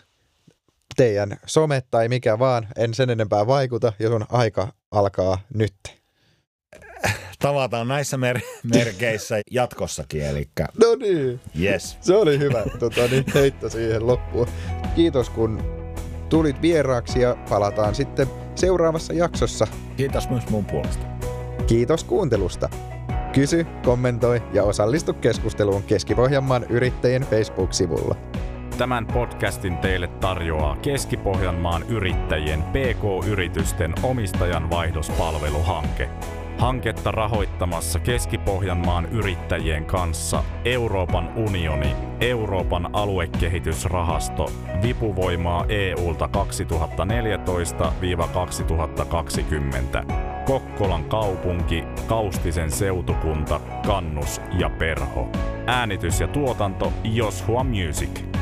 teidän 0.95 1.37
some 1.45 1.81
tai 1.91 2.09
mikä 2.09 2.39
vaan, 2.39 2.67
en 2.77 2.93
sen 2.93 3.09
enempää 3.09 3.47
vaikuta, 3.47 3.93
ja 3.99 4.09
sun 4.09 4.25
aika 4.29 4.67
alkaa 4.91 5.39
nyt. 5.53 5.73
Tavataan 7.39 7.87
näissä 7.87 8.17
mer- 8.17 8.41
merkeissä 8.73 9.41
jatkossakin, 9.51 10.21
eli 10.21 10.49
No 10.59 10.95
niin, 10.95 11.39
yes. 11.61 11.97
se 12.01 12.15
oli 12.15 12.39
hyvä 12.39 12.63
tota, 12.79 13.07
niin 13.07 13.23
heitto 13.33 13.69
siihen 13.69 14.07
loppuun. 14.07 14.47
Kiitos 14.95 15.29
kun 15.29 15.63
tulit 16.29 16.61
vieraaksi 16.61 17.19
ja 17.21 17.37
palataan 17.49 17.95
sitten 17.95 18.27
seuraavassa 18.57 19.13
jaksossa. 19.13 19.67
Kiitos 19.97 20.29
myös 20.29 20.49
mun 20.49 20.65
puolesta. 20.65 21.05
Kiitos 21.67 22.03
kuuntelusta. 22.03 22.69
Kysy, 23.33 23.65
kommentoi 23.85 24.41
ja 24.53 24.63
osallistu 24.63 25.13
keskusteluun 25.13 25.83
Keski-Pohjanmaan 25.83 26.65
yrittäjien 26.69 27.21
Facebook-sivulla. 27.21 28.15
Tämän 28.77 29.05
podcastin 29.05 29.77
teille 29.77 30.07
tarjoaa 30.07 30.75
Keski-Pohjanmaan 30.75 31.83
yrittäjien 31.83 32.63
PK-yritysten 32.63 33.93
omistajan 34.03 34.69
vaihdospalveluhanke. 34.69 36.09
Hanketta 36.63 37.11
rahoittamassa 37.11 37.99
Keski-Pohjanmaan 37.99 39.05
yrittäjien 39.05 39.85
kanssa 39.85 40.43
Euroopan 40.65 41.33
unioni, 41.35 41.95
Euroopan 42.19 42.89
aluekehitysrahasto, 42.93 44.51
vipuvoimaa 44.81 45.65
EUlta 45.69 46.29
2014-2020, 50.01 50.13
Kokkolan 50.45 51.03
kaupunki, 51.03 51.83
Kaustisen 52.07 52.71
seutukunta, 52.71 53.59
Kannus 53.85 54.41
ja 54.59 54.69
Perho. 54.69 55.29
Äänitys 55.67 56.19
ja 56.19 56.27
tuotanto 56.27 56.93
Joshua 57.03 57.63
Music. 57.63 58.32